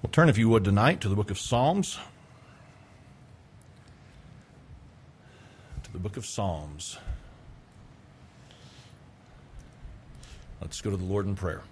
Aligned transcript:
Well, 0.00 0.10
turn, 0.12 0.28
if 0.28 0.38
you 0.38 0.48
would, 0.50 0.62
tonight 0.62 1.00
to 1.00 1.08
the 1.08 1.16
book 1.16 1.32
of 1.32 1.40
Psalms. 1.40 1.98
To 5.82 5.92
the 5.92 5.98
book 5.98 6.16
of 6.16 6.24
Psalms. 6.24 6.98
Let's 10.60 10.80
go 10.80 10.90
to 10.90 10.96
the 10.96 11.04
Lord 11.04 11.26
in 11.26 11.34
prayer. 11.34 11.62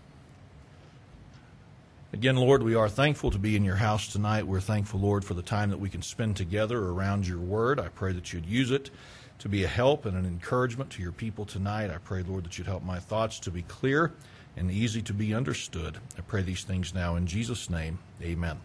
Again, 2.12 2.34
Lord, 2.34 2.64
we 2.64 2.74
are 2.74 2.88
thankful 2.88 3.30
to 3.30 3.38
be 3.38 3.54
in 3.54 3.64
your 3.64 3.76
house 3.76 4.08
tonight. 4.08 4.44
We're 4.44 4.58
thankful, 4.58 4.98
Lord, 4.98 5.24
for 5.24 5.34
the 5.34 5.42
time 5.42 5.70
that 5.70 5.78
we 5.78 5.88
can 5.88 6.02
spend 6.02 6.34
together 6.36 6.80
around 6.80 7.28
your 7.28 7.38
word. 7.38 7.78
I 7.78 7.90
pray 7.90 8.12
that 8.12 8.32
you'd 8.32 8.46
use 8.46 8.72
it 8.72 8.90
to 9.38 9.48
be 9.48 9.62
a 9.62 9.68
help 9.68 10.04
and 10.04 10.16
an 10.16 10.26
encouragement 10.26 10.90
to 10.90 11.02
your 11.02 11.12
people 11.12 11.44
tonight. 11.44 11.92
I 11.92 11.98
pray, 11.98 12.24
Lord, 12.24 12.46
that 12.46 12.58
you'd 12.58 12.66
help 12.66 12.82
my 12.82 12.98
thoughts 12.98 13.38
to 13.40 13.52
be 13.52 13.62
clear 13.62 14.14
and 14.56 14.70
easy 14.70 15.02
to 15.02 15.12
be 15.12 15.34
understood. 15.34 15.98
I 16.16 16.22
pray 16.22 16.42
these 16.42 16.64
things 16.64 16.94
now 16.94 17.16
in 17.16 17.26
Jesus' 17.26 17.68
name. 17.68 17.98
Amen. 18.22 18.58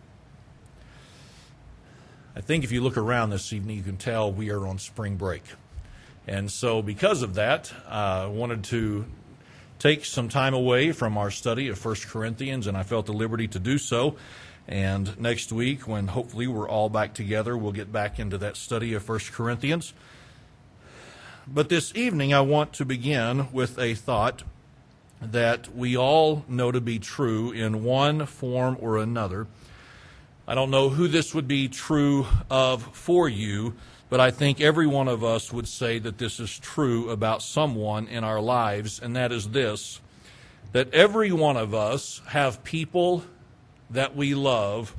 I 2.35 2.39
think 2.39 2.63
if 2.63 2.71
you 2.71 2.81
look 2.81 2.97
around 2.97 3.29
this 3.29 3.51
evening, 3.51 3.77
you 3.77 3.83
can 3.83 3.97
tell 3.97 4.31
we 4.31 4.51
are 4.51 4.65
on 4.65 4.79
spring 4.79 5.17
break. 5.17 5.43
And 6.27 6.49
so, 6.49 6.81
because 6.81 7.23
of 7.23 7.35
that, 7.35 7.73
I 7.89 8.23
uh, 8.23 8.29
wanted 8.29 8.63
to 8.65 9.05
take 9.79 10.05
some 10.05 10.29
time 10.29 10.53
away 10.53 10.91
from 10.91 11.17
our 11.17 11.31
study 11.31 11.67
of 11.67 11.83
1 11.83 11.95
Corinthians, 12.07 12.67
and 12.67 12.77
I 12.77 12.83
felt 12.83 13.07
the 13.07 13.13
liberty 13.13 13.47
to 13.49 13.59
do 13.59 13.77
so. 13.77 14.15
And 14.67 15.19
next 15.19 15.51
week, 15.51 15.87
when 15.87 16.07
hopefully 16.07 16.47
we're 16.47 16.69
all 16.69 16.87
back 16.87 17.13
together, 17.15 17.57
we'll 17.57 17.71
get 17.71 17.91
back 17.91 18.19
into 18.19 18.37
that 18.37 18.55
study 18.55 18.93
of 18.93 19.09
1 19.09 19.19
Corinthians. 19.31 19.93
But 21.47 21.69
this 21.69 21.93
evening, 21.95 22.33
I 22.33 22.41
want 22.41 22.71
to 22.73 22.85
begin 22.85 23.51
with 23.51 23.77
a 23.79 23.95
thought 23.95 24.43
that 25.21 25.73
we 25.75 25.95
all 25.95 26.43
know 26.47 26.71
to 26.71 26.81
be 26.81 26.99
true 26.99 27.51
in 27.51 27.83
one 27.83 28.25
form 28.25 28.77
or 28.79 28.97
another. 28.97 29.47
I 30.47 30.55
don't 30.55 30.71
know 30.71 30.89
who 30.89 31.07
this 31.07 31.35
would 31.35 31.47
be 31.47 31.67
true 31.67 32.25
of 32.49 32.83
for 32.95 33.29
you, 33.29 33.75
but 34.09 34.19
I 34.19 34.31
think 34.31 34.59
every 34.59 34.87
one 34.87 35.07
of 35.07 35.23
us 35.23 35.53
would 35.53 35.67
say 35.67 35.99
that 35.99 36.17
this 36.17 36.39
is 36.39 36.57
true 36.57 37.09
about 37.09 37.41
someone 37.41 38.07
in 38.07 38.23
our 38.23 38.41
lives, 38.41 38.99
and 38.99 39.15
that 39.15 39.31
is 39.31 39.49
this 39.49 40.01
that 40.71 40.93
every 40.93 41.31
one 41.31 41.57
of 41.57 41.73
us 41.73 42.21
have 42.27 42.63
people 42.63 43.23
that 43.89 44.15
we 44.15 44.33
love 44.33 44.95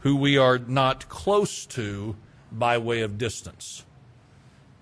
who 0.00 0.16
we 0.16 0.38
are 0.38 0.58
not 0.58 1.08
close 1.08 1.66
to 1.66 2.16
by 2.50 2.78
way 2.78 3.02
of 3.02 3.18
distance. 3.18 3.84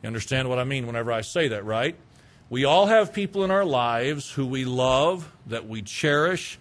You 0.03 0.07
understand 0.07 0.49
what 0.49 0.59
I 0.59 0.65
mean 0.65 0.87
whenever 0.87 1.13
I 1.13 1.21
say 1.21 1.49
that, 1.49 1.65
right? 1.65 1.97
We 2.51 2.65
all 2.65 2.87
have 2.87 3.13
people 3.13 3.45
in 3.45 3.53
our 3.53 3.65
lives 3.65 4.33
who 4.33 4.45
we 4.45 4.65
love, 4.65 5.33
that 5.47 5.69
we 5.69 5.83
cherish, 5.83 6.59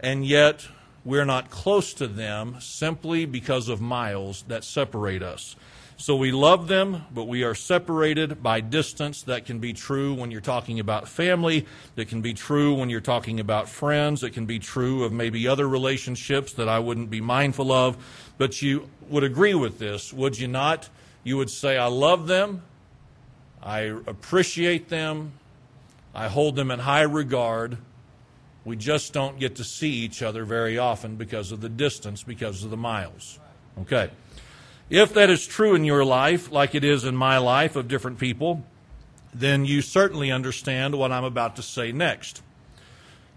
and 0.00 0.26
yet 0.26 0.66
we're 1.04 1.24
not 1.24 1.50
close 1.50 1.94
to 1.94 2.08
them 2.08 2.56
simply 2.58 3.26
because 3.26 3.68
of 3.68 3.80
miles 3.80 4.42
that 4.48 4.64
separate 4.64 5.22
us. 5.22 5.54
So 5.96 6.16
we 6.16 6.32
love 6.32 6.66
them, 6.66 7.04
but 7.14 7.28
we 7.28 7.44
are 7.44 7.54
separated 7.54 8.42
by 8.42 8.60
distance. 8.60 9.22
That 9.22 9.44
can 9.44 9.60
be 9.60 9.72
true 9.72 10.14
when 10.14 10.32
you're 10.32 10.40
talking 10.40 10.80
about 10.80 11.06
family. 11.06 11.64
That 11.94 12.08
can 12.08 12.22
be 12.22 12.34
true 12.34 12.74
when 12.74 12.90
you're 12.90 13.00
talking 13.00 13.38
about 13.38 13.68
friends. 13.68 14.24
It 14.24 14.30
can 14.30 14.46
be 14.46 14.58
true 14.58 15.04
of 15.04 15.12
maybe 15.12 15.46
other 15.46 15.68
relationships 15.68 16.54
that 16.54 16.68
I 16.68 16.80
wouldn't 16.80 17.08
be 17.08 17.20
mindful 17.20 17.70
of. 17.70 18.32
But 18.36 18.62
you 18.62 18.90
would 19.08 19.22
agree 19.22 19.54
with 19.54 19.78
this, 19.78 20.12
would 20.12 20.40
you 20.40 20.48
not? 20.48 20.88
You 21.22 21.36
would 21.36 21.50
say, 21.50 21.76
I 21.78 21.86
love 21.86 22.26
them, 22.26 22.62
I 23.62 23.80
appreciate 23.80 24.88
them. 24.88 25.32
I 26.14 26.28
hold 26.28 26.56
them 26.56 26.70
in 26.70 26.80
high 26.80 27.02
regard. 27.02 27.78
We 28.64 28.76
just 28.76 29.12
don't 29.12 29.38
get 29.38 29.56
to 29.56 29.64
see 29.64 29.90
each 29.90 30.22
other 30.22 30.44
very 30.44 30.78
often 30.78 31.16
because 31.16 31.52
of 31.52 31.60
the 31.60 31.68
distance, 31.68 32.22
because 32.22 32.64
of 32.64 32.70
the 32.70 32.76
miles. 32.76 33.38
Okay. 33.82 34.10
If 34.88 35.14
that 35.14 35.30
is 35.30 35.46
true 35.46 35.74
in 35.74 35.84
your 35.84 36.04
life, 36.04 36.50
like 36.50 36.74
it 36.74 36.84
is 36.84 37.04
in 37.04 37.14
my 37.14 37.38
life 37.38 37.76
of 37.76 37.86
different 37.86 38.18
people, 38.18 38.64
then 39.32 39.64
you 39.64 39.82
certainly 39.82 40.30
understand 40.32 40.96
what 40.96 41.12
I'm 41.12 41.24
about 41.24 41.56
to 41.56 41.62
say 41.62 41.92
next. 41.92 42.42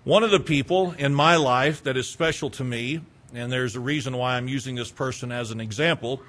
One 0.03 0.23
of 0.23 0.31
the 0.31 0.39
people 0.39 0.93
in 0.97 1.13
my 1.13 1.35
life 1.35 1.83
that 1.83 1.95
is 1.95 2.09
special 2.09 2.49
to 2.51 2.63
me, 2.63 3.01
and 3.33 3.51
there's 3.51 3.75
a 3.75 3.79
reason 3.79 4.17
why 4.17 4.35
I'm 4.35 4.47
using 4.47 4.75
this 4.75 4.91
person 4.91 5.31
as 5.31 5.51
an 5.51 5.61
example, 5.61 6.21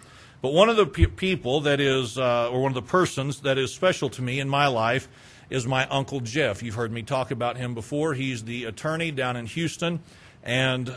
but 0.45 0.53
one 0.53 0.69
of 0.69 0.77
the 0.77 0.85
pe- 0.85 1.07
people 1.07 1.63
that 1.63 1.81
is, 1.81 2.19
uh, 2.19 2.51
or 2.51 2.61
one 2.61 2.71
of 2.71 2.75
the 2.75 2.83
persons 2.83 3.41
that 3.41 3.57
is 3.57 3.73
special 3.73 4.11
to 4.11 4.21
me 4.21 4.41
in 4.41 4.47
my 4.47 4.67
life 4.67 5.09
is 5.49 5.67
my 5.67 5.87
Uncle 5.87 6.21
Jeff. 6.21 6.63
You've 6.63 6.75
heard 6.75 6.93
me 6.93 7.03
talk 7.03 7.31
about 7.31 7.57
him 7.57 7.73
before. 7.73 8.13
He's 8.13 8.45
the 8.45 8.65
attorney 8.65 9.11
down 9.11 9.37
in 9.37 9.47
Houston, 9.47 10.01
and 10.43 10.95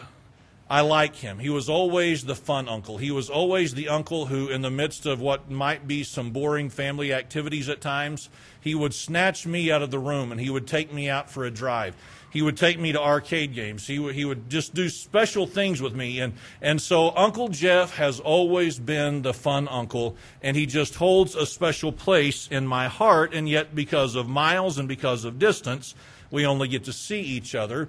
I 0.70 0.82
like 0.82 1.16
him. 1.16 1.40
He 1.40 1.50
was 1.50 1.70
always 1.70 2.26
the 2.26 2.36
fun 2.36 2.68
uncle. 2.68 2.98
He 2.98 3.10
was 3.10 3.30
always 3.30 3.74
the 3.74 3.88
uncle 3.88 4.26
who, 4.26 4.50
in 4.50 4.62
the 4.62 4.70
midst 4.70 5.06
of 5.06 5.22
what 5.22 5.50
might 5.50 5.88
be 5.88 6.04
some 6.04 6.32
boring 6.32 6.70
family 6.70 7.14
activities 7.14 7.70
at 7.70 7.80
times, 7.80 8.30
he 8.60 8.76
would 8.76 8.94
snatch 8.94 9.48
me 9.48 9.72
out 9.72 9.82
of 9.82 9.92
the 9.92 10.00
room 10.00 10.32
and 10.32 10.42
he 10.42 10.50
would 10.50 10.68
take 10.68 10.92
me 10.92 11.10
out 11.10 11.30
for 11.30 11.46
a 11.46 11.52
drive. 11.52 11.96
He 12.30 12.42
would 12.42 12.58
take 12.58 12.78
me 12.78 12.92
to 12.92 13.02
arcade 13.02 13.56
games. 13.56 13.88
He 13.88 13.98
would, 13.98 14.14
he 14.14 14.26
would 14.26 14.50
just 14.50 14.74
do 14.74 14.90
special 14.90 15.48
things 15.48 15.82
with 15.82 15.96
me. 15.96 16.20
And, 16.20 16.34
and 16.62 16.82
so 16.82 17.16
Uncle 17.16 17.48
Jeff 17.48 17.96
has 17.96 18.20
always 18.20 18.78
been 18.78 19.22
the 19.22 19.34
fun 19.34 19.70
uncle, 19.70 20.18
and 20.42 20.58
he 20.58 20.66
just 20.66 20.96
holds 20.96 21.36
a 21.36 21.46
special 21.46 21.94
place 21.94 22.48
in 22.52 22.68
my 22.68 22.90
heart. 22.90 23.34
And 23.34 23.48
yet, 23.48 23.74
because 23.74 24.16
of 24.16 24.28
miles 24.28 24.78
and 24.78 24.90
because 24.90 25.24
of 25.24 25.40
distance, 25.40 25.96
we 26.30 26.46
only 26.46 26.68
get 26.68 26.84
to 26.84 26.94
see 26.94 27.22
each 27.22 27.56
other 27.56 27.88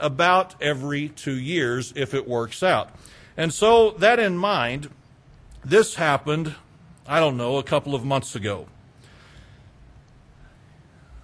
about 0.00 0.60
every 0.60 1.08
two 1.08 1.38
years 1.38 1.92
if 1.96 2.14
it 2.14 2.28
works 2.28 2.62
out. 2.62 2.90
And 3.36 3.52
so, 3.52 3.90
that 3.92 4.18
in 4.18 4.36
mind, 4.36 4.90
this 5.64 5.96
happened, 5.96 6.54
I 7.06 7.20
don't 7.20 7.36
know, 7.36 7.56
a 7.58 7.62
couple 7.62 7.94
of 7.94 8.04
months 8.04 8.34
ago. 8.34 8.66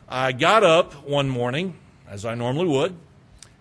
I 0.09 0.33
got 0.33 0.63
up 0.63 0.93
one 1.07 1.29
morning 1.31 1.79
as 2.13 2.27
I 2.27 2.35
normally 2.35 2.69
would. 2.69 2.95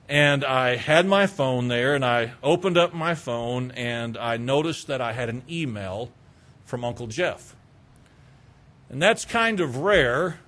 And 0.10 0.44
I 0.44 0.76
had 0.76 1.06
my 1.06 1.26
phone 1.26 1.70
there, 1.70 1.96
and 1.96 2.04
I 2.04 2.34
opened 2.44 2.78
up 2.78 2.94
my 2.94 3.16
phone, 3.16 3.72
and 3.72 4.18
I 4.18 4.36
noticed 4.36 4.88
that 4.88 5.00
I 5.00 5.14
had 5.14 5.30
an 5.30 5.42
email 5.50 6.12
from 6.66 6.84
Uncle 6.84 7.08
Jeff. 7.08 7.56
And 8.90 9.02
that's 9.02 9.24
kind 9.24 9.62
of 9.62 9.78
rare. 9.78 10.42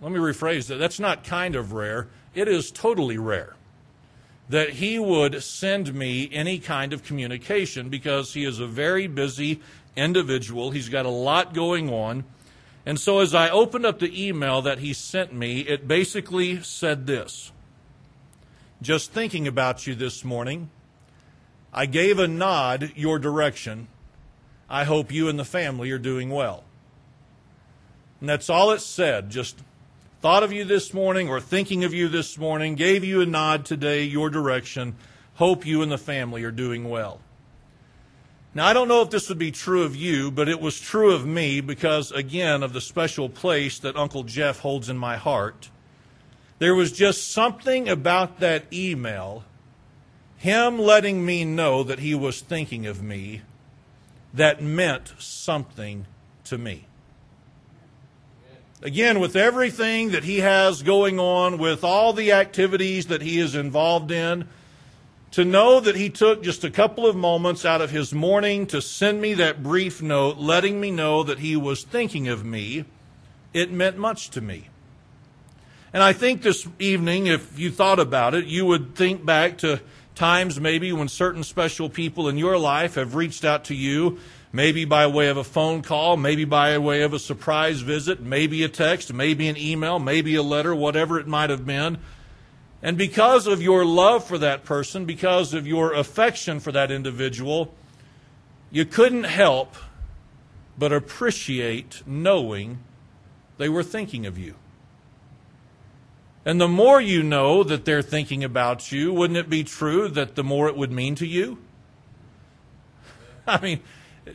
Let 0.00 0.10
me 0.10 0.18
rephrase 0.18 0.68
that. 0.68 0.76
That's 0.76 0.98
not 0.98 1.22
kind 1.22 1.54
of 1.54 1.74
rare, 1.74 2.08
it 2.34 2.48
is 2.48 2.70
totally 2.70 3.18
rare 3.18 3.56
that 4.50 4.70
he 4.70 4.98
would 4.98 5.42
send 5.44 5.94
me 5.94 6.28
any 6.32 6.58
kind 6.58 6.92
of 6.92 7.04
communication 7.04 7.88
because 7.88 8.34
he 8.34 8.44
is 8.44 8.58
a 8.58 8.66
very 8.66 9.06
busy 9.06 9.60
individual. 9.94 10.72
He's 10.72 10.88
got 10.88 11.06
a 11.06 11.10
lot 11.10 11.54
going 11.54 11.88
on. 11.88 12.24
And 12.84 12.98
so 12.98 13.20
as 13.20 13.32
I 13.32 13.48
opened 13.48 13.86
up 13.86 14.00
the 14.00 14.26
email 14.28 14.60
that 14.62 14.80
he 14.80 14.92
sent 14.92 15.32
me, 15.32 15.60
it 15.60 15.86
basically 15.86 16.62
said 16.62 17.06
this 17.06 17.52
Just 18.82 19.12
thinking 19.12 19.46
about 19.46 19.86
you 19.86 19.94
this 19.94 20.24
morning, 20.24 20.70
I 21.72 21.86
gave 21.86 22.18
a 22.18 22.26
nod 22.26 22.90
your 22.96 23.20
direction. 23.20 23.86
I 24.68 24.82
hope 24.82 25.12
you 25.12 25.28
and 25.28 25.38
the 25.38 25.44
family 25.44 25.92
are 25.92 25.98
doing 25.98 26.28
well. 26.28 26.64
And 28.18 28.28
that's 28.28 28.50
all 28.50 28.72
it 28.72 28.80
said. 28.80 29.30
Just 29.30 29.60
thought 30.20 30.42
of 30.42 30.52
you 30.52 30.64
this 30.64 30.92
morning 30.92 31.28
or 31.28 31.40
thinking 31.40 31.82
of 31.82 31.94
you 31.94 32.06
this 32.08 32.36
morning, 32.36 32.74
gave 32.74 33.02
you 33.04 33.22
a 33.22 33.26
nod 33.26 33.64
today, 33.64 34.04
your 34.04 34.28
direction. 34.28 34.94
Hope 35.36 35.64
you 35.64 35.80
and 35.80 35.90
the 35.90 35.96
family 35.96 36.44
are 36.44 36.50
doing 36.50 36.90
well. 36.90 37.20
Now, 38.52 38.66
I 38.66 38.72
don't 38.74 38.88
know 38.88 39.00
if 39.00 39.10
this 39.10 39.28
would 39.28 39.38
be 39.38 39.52
true 39.52 39.84
of 39.84 39.96
you, 39.96 40.30
but 40.30 40.48
it 40.48 40.60
was 40.60 40.78
true 40.78 41.14
of 41.14 41.24
me 41.24 41.60
because, 41.60 42.10
again, 42.10 42.62
of 42.62 42.72
the 42.72 42.80
special 42.80 43.28
place 43.28 43.78
that 43.78 43.96
Uncle 43.96 44.24
Jeff 44.24 44.58
holds 44.58 44.90
in 44.90 44.98
my 44.98 45.16
heart. 45.16 45.70
There 46.58 46.74
was 46.74 46.92
just 46.92 47.30
something 47.30 47.88
about 47.88 48.40
that 48.40 48.70
email, 48.70 49.44
him 50.36 50.78
letting 50.78 51.24
me 51.24 51.44
know 51.44 51.82
that 51.84 52.00
he 52.00 52.14
was 52.14 52.40
thinking 52.40 52.86
of 52.86 53.02
me, 53.02 53.40
that 54.34 54.62
meant 54.62 55.14
something 55.18 56.06
to 56.44 56.58
me. 56.58 56.86
Again, 58.82 59.20
with 59.20 59.36
everything 59.36 60.12
that 60.12 60.24
he 60.24 60.38
has 60.38 60.82
going 60.82 61.18
on, 61.18 61.58
with 61.58 61.84
all 61.84 62.14
the 62.14 62.32
activities 62.32 63.06
that 63.06 63.20
he 63.20 63.38
is 63.38 63.54
involved 63.54 64.10
in, 64.10 64.48
to 65.32 65.44
know 65.44 65.80
that 65.80 65.96
he 65.96 66.08
took 66.08 66.42
just 66.42 66.64
a 66.64 66.70
couple 66.70 67.06
of 67.06 67.14
moments 67.14 67.64
out 67.64 67.82
of 67.82 67.90
his 67.90 68.14
morning 68.14 68.66
to 68.66 68.80
send 68.80 69.20
me 69.20 69.34
that 69.34 69.62
brief 69.62 70.00
note, 70.00 70.38
letting 70.38 70.80
me 70.80 70.90
know 70.90 71.22
that 71.22 71.40
he 71.40 71.56
was 71.56 71.84
thinking 71.84 72.26
of 72.26 72.44
me, 72.44 72.86
it 73.52 73.70
meant 73.70 73.98
much 73.98 74.30
to 74.30 74.40
me. 74.40 74.68
And 75.92 76.02
I 76.02 76.12
think 76.12 76.42
this 76.42 76.66
evening, 76.78 77.26
if 77.26 77.58
you 77.58 77.70
thought 77.70 77.98
about 77.98 78.34
it, 78.34 78.46
you 78.46 78.64
would 78.64 78.94
think 78.94 79.24
back 79.24 79.58
to 79.58 79.80
times 80.14 80.58
maybe 80.58 80.92
when 80.92 81.08
certain 81.08 81.44
special 81.44 81.88
people 81.88 82.28
in 82.28 82.38
your 82.38 82.58
life 82.58 82.94
have 82.94 83.14
reached 83.14 83.44
out 83.44 83.64
to 83.64 83.74
you, 83.74 84.18
maybe 84.52 84.84
by 84.84 85.06
way 85.06 85.28
of 85.28 85.36
a 85.36 85.44
phone 85.44 85.82
call, 85.82 86.16
maybe 86.16 86.44
by 86.44 86.76
way 86.78 87.02
of 87.02 87.12
a 87.12 87.18
surprise 87.18 87.80
visit, 87.80 88.20
maybe 88.20 88.62
a 88.64 88.68
text, 88.68 89.12
maybe 89.12 89.48
an 89.48 89.56
email, 89.56 89.98
maybe 89.98 90.34
a 90.34 90.42
letter, 90.42 90.74
whatever 90.74 91.18
it 91.18 91.26
might 91.26 91.50
have 91.50 91.66
been 91.66 91.98
And 92.82 92.96
because 92.96 93.46
of 93.46 93.60
your 93.60 93.84
love 93.84 94.24
for 94.24 94.38
that 94.38 94.64
person, 94.64 95.04
because 95.04 95.52
of 95.52 95.66
your 95.66 95.92
affection 95.92 96.60
for 96.60 96.72
that 96.72 96.90
individual, 96.90 97.74
you 98.70 98.84
couldn't 98.84 99.24
help 99.24 99.74
but 100.78 100.92
appreciate 100.92 102.02
knowing 102.06 102.78
they 103.58 103.68
were 103.68 103.82
thinking 103.82 104.24
of 104.24 104.38
you. 104.38 104.54
And 106.46 106.58
the 106.58 106.68
more 106.68 107.02
you 107.02 107.22
know 107.22 107.62
that 107.62 107.84
they're 107.84 108.00
thinking 108.00 108.42
about 108.42 108.90
you, 108.90 109.12
wouldn't 109.12 109.36
it 109.36 109.50
be 109.50 109.62
true 109.62 110.08
that 110.08 110.36
the 110.36 110.42
more 110.42 110.68
it 110.68 110.76
would 110.76 110.90
mean 110.90 111.14
to 111.16 111.26
you? 111.26 111.58
I 113.46 113.60
mean, 113.60 113.80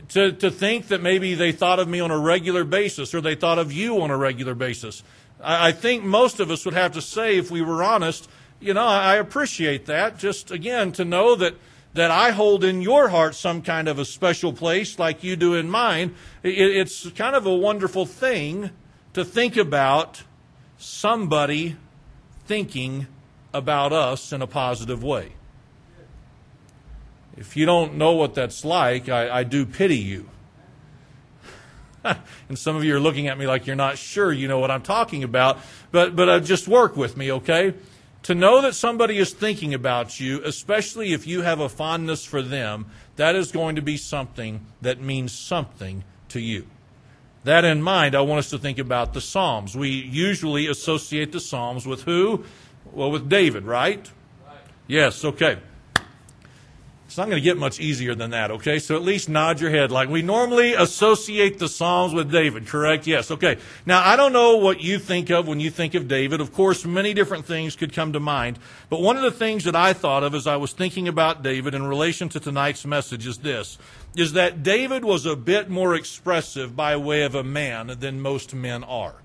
to, 0.08 0.32
to 0.32 0.50
think 0.50 0.88
that 0.88 1.02
maybe 1.02 1.34
they 1.34 1.52
thought 1.52 1.78
of 1.78 1.88
me 1.88 2.00
on 2.00 2.10
a 2.10 2.18
regular 2.18 2.64
basis 2.64 3.14
or 3.14 3.20
they 3.20 3.34
thought 3.34 3.58
of 3.58 3.72
you 3.72 4.00
on 4.00 4.10
a 4.10 4.16
regular 4.16 4.54
basis. 4.54 5.02
I, 5.42 5.68
I 5.68 5.72
think 5.72 6.04
most 6.04 6.40
of 6.40 6.50
us 6.50 6.64
would 6.64 6.74
have 6.74 6.92
to 6.92 7.02
say, 7.02 7.36
if 7.38 7.50
we 7.50 7.62
were 7.62 7.82
honest, 7.82 8.28
you 8.60 8.74
know, 8.74 8.84
I, 8.84 9.14
I 9.14 9.16
appreciate 9.16 9.86
that. 9.86 10.18
Just 10.18 10.50
again, 10.50 10.92
to 10.92 11.04
know 11.04 11.34
that, 11.36 11.54
that 11.94 12.10
I 12.10 12.30
hold 12.30 12.64
in 12.64 12.82
your 12.82 13.08
heart 13.08 13.34
some 13.34 13.62
kind 13.62 13.88
of 13.88 13.98
a 13.98 14.04
special 14.04 14.52
place 14.52 14.98
like 14.98 15.24
you 15.24 15.36
do 15.36 15.54
in 15.54 15.70
mine, 15.70 16.14
it, 16.42 16.50
it's 16.50 17.10
kind 17.10 17.36
of 17.36 17.46
a 17.46 17.54
wonderful 17.54 18.06
thing 18.06 18.70
to 19.14 19.24
think 19.24 19.56
about 19.56 20.22
somebody 20.78 21.76
thinking 22.46 23.06
about 23.52 23.92
us 23.92 24.32
in 24.32 24.42
a 24.42 24.46
positive 24.46 25.02
way. 25.02 25.32
If 27.36 27.56
you 27.56 27.66
don't 27.66 27.96
know 27.96 28.12
what 28.12 28.34
that's 28.34 28.64
like, 28.64 29.08
I, 29.08 29.40
I 29.40 29.44
do 29.44 29.66
pity 29.66 29.98
you. 29.98 30.28
and 32.48 32.58
some 32.58 32.76
of 32.76 32.84
you 32.84 32.96
are 32.96 33.00
looking 33.00 33.28
at 33.28 33.38
me 33.38 33.46
like 33.46 33.66
you're 33.66 33.76
not 33.76 33.98
sure 33.98 34.32
you 34.32 34.48
know 34.48 34.58
what 34.58 34.70
I'm 34.70 34.82
talking 34.82 35.24
about, 35.24 35.58
but, 35.90 36.16
but 36.16 36.28
uh, 36.28 36.40
just 36.40 36.68
work 36.68 36.96
with 36.96 37.16
me, 37.16 37.32
okay? 37.32 37.74
To 38.24 38.34
know 38.34 38.62
that 38.62 38.74
somebody 38.74 39.18
is 39.18 39.32
thinking 39.32 39.74
about 39.74 40.18
you, 40.18 40.42
especially 40.44 41.12
if 41.12 41.26
you 41.26 41.42
have 41.42 41.60
a 41.60 41.68
fondness 41.68 42.24
for 42.24 42.42
them, 42.42 42.86
that 43.16 43.36
is 43.36 43.52
going 43.52 43.76
to 43.76 43.82
be 43.82 43.96
something 43.96 44.66
that 44.80 45.00
means 45.00 45.32
something 45.32 46.04
to 46.30 46.40
you. 46.40 46.66
That 47.44 47.64
in 47.64 47.82
mind, 47.82 48.16
I 48.16 48.22
want 48.22 48.40
us 48.40 48.50
to 48.50 48.58
think 48.58 48.78
about 48.78 49.14
the 49.14 49.20
Psalms. 49.20 49.76
We 49.76 49.90
usually 49.90 50.66
associate 50.66 51.30
the 51.30 51.38
Psalms 51.38 51.86
with 51.86 52.02
who? 52.02 52.44
Well, 52.92 53.10
with 53.10 53.28
David, 53.28 53.64
right? 53.64 54.10
right. 54.44 54.56
Yes, 54.88 55.24
okay. 55.24 55.58
It's 57.06 57.16
not 57.16 57.28
going 57.28 57.40
to 57.40 57.44
get 57.44 57.56
much 57.56 57.78
easier 57.78 58.16
than 58.16 58.30
that, 58.30 58.50
okay? 58.50 58.80
So 58.80 58.96
at 58.96 59.02
least 59.02 59.28
nod 59.28 59.60
your 59.60 59.70
head 59.70 59.92
like 59.92 60.08
we 60.08 60.22
normally 60.22 60.74
associate 60.74 61.60
the 61.60 61.68
Psalms 61.68 62.12
with 62.12 62.32
David, 62.32 62.66
correct? 62.66 63.06
Yes, 63.06 63.30
okay. 63.30 63.58
Now, 63.86 64.04
I 64.04 64.16
don't 64.16 64.32
know 64.32 64.56
what 64.56 64.80
you 64.80 64.98
think 64.98 65.30
of 65.30 65.46
when 65.46 65.60
you 65.60 65.70
think 65.70 65.94
of 65.94 66.08
David. 66.08 66.40
Of 66.40 66.52
course, 66.52 66.84
many 66.84 67.14
different 67.14 67.46
things 67.46 67.76
could 67.76 67.92
come 67.92 68.12
to 68.12 68.20
mind. 68.20 68.58
But 68.90 69.02
one 69.02 69.16
of 69.16 69.22
the 69.22 69.30
things 69.30 69.64
that 69.64 69.76
I 69.76 69.92
thought 69.92 70.24
of 70.24 70.34
as 70.34 70.48
I 70.48 70.56
was 70.56 70.72
thinking 70.72 71.06
about 71.06 71.44
David 71.44 71.74
in 71.74 71.86
relation 71.86 72.28
to 72.30 72.40
tonight's 72.40 72.84
message 72.84 73.26
is 73.26 73.38
this 73.38 73.78
is 74.16 74.32
that 74.32 74.62
David 74.62 75.04
was 75.04 75.26
a 75.26 75.36
bit 75.36 75.68
more 75.68 75.94
expressive 75.94 76.74
by 76.74 76.96
way 76.96 77.22
of 77.22 77.34
a 77.34 77.44
man 77.44 77.96
than 78.00 78.18
most 78.20 78.54
men 78.54 78.82
are. 78.82 79.16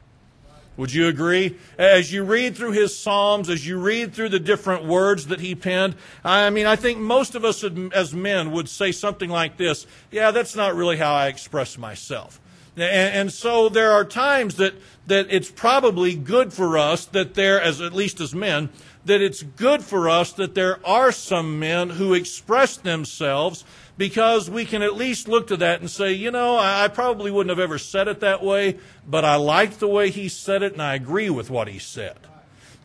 Would 0.82 0.96
you 0.96 1.10
agree? 1.10 1.58
As 1.78 2.12
you 2.12 2.24
read 2.24 2.56
through 2.56 2.72
his 2.72 2.98
Psalms, 2.98 3.52
as 3.52 3.68
you 3.68 3.78
read 3.78 4.16
through 4.16 4.30
the 4.30 4.40
different 4.40 4.84
words 4.84 5.28
that 5.28 5.40
he 5.40 5.54
penned, 5.54 5.94
I 6.24 6.50
mean, 6.50 6.66
I 6.66 6.76
think 6.76 6.98
most 6.98 7.36
of 7.36 7.46
us 7.46 7.64
as 7.94 8.16
men 8.16 8.52
would 8.52 8.68
say 8.68 8.92
something 8.92 9.30
like 9.30 9.58
this 9.58 9.86
Yeah, 10.10 10.32
that's 10.32 10.56
not 10.56 10.74
really 10.74 10.98
how 10.98 11.14
I 11.14 11.28
express 11.28 11.78
myself. 11.78 12.42
And, 12.76 13.32
so 13.32 13.70
there 13.70 13.92
are 13.92 14.04
times 14.04 14.56
that, 14.56 14.74
that 15.06 15.28
it's 15.30 15.52
probably 15.52 16.16
good 16.16 16.52
for 16.52 16.80
us 16.80 17.06
that 17.06 17.36
there, 17.36 17.62
as 17.62 17.80
at 17.80 17.94
least 17.94 18.20
as 18.20 18.34
men, 18.34 18.70
that 19.06 19.22
it's 19.22 19.44
good 19.44 19.84
for 19.84 20.10
us 20.10 20.34
that 20.34 20.56
there 20.56 20.80
are 20.84 21.12
some 21.12 21.60
men 21.60 21.92
who 21.92 22.16
express 22.16 22.78
themselves 22.78 23.66
because 24.02 24.50
we 24.50 24.66
can 24.66 24.82
at 24.82 24.96
least 24.96 25.28
look 25.28 25.46
to 25.46 25.58
that 25.58 25.80
and 25.80 25.88
say, 25.88 26.12
you 26.12 26.32
know, 26.32 26.58
I 26.58 26.88
probably 26.88 27.30
wouldn't 27.30 27.52
have 27.52 27.64
ever 27.64 27.78
said 27.78 28.08
it 28.08 28.22
that 28.22 28.42
way, 28.42 28.80
but 29.08 29.24
I 29.24 29.36
liked 29.36 29.80
the 29.80 29.88
way 29.88 30.10
he 30.10 30.28
said 30.28 30.64
it 30.64 30.74
and 30.74 30.82
I 30.82 30.96
agree 30.96 31.30
with 31.30 31.52
what 31.52 31.68
he 31.68 31.78
said. 31.78 32.18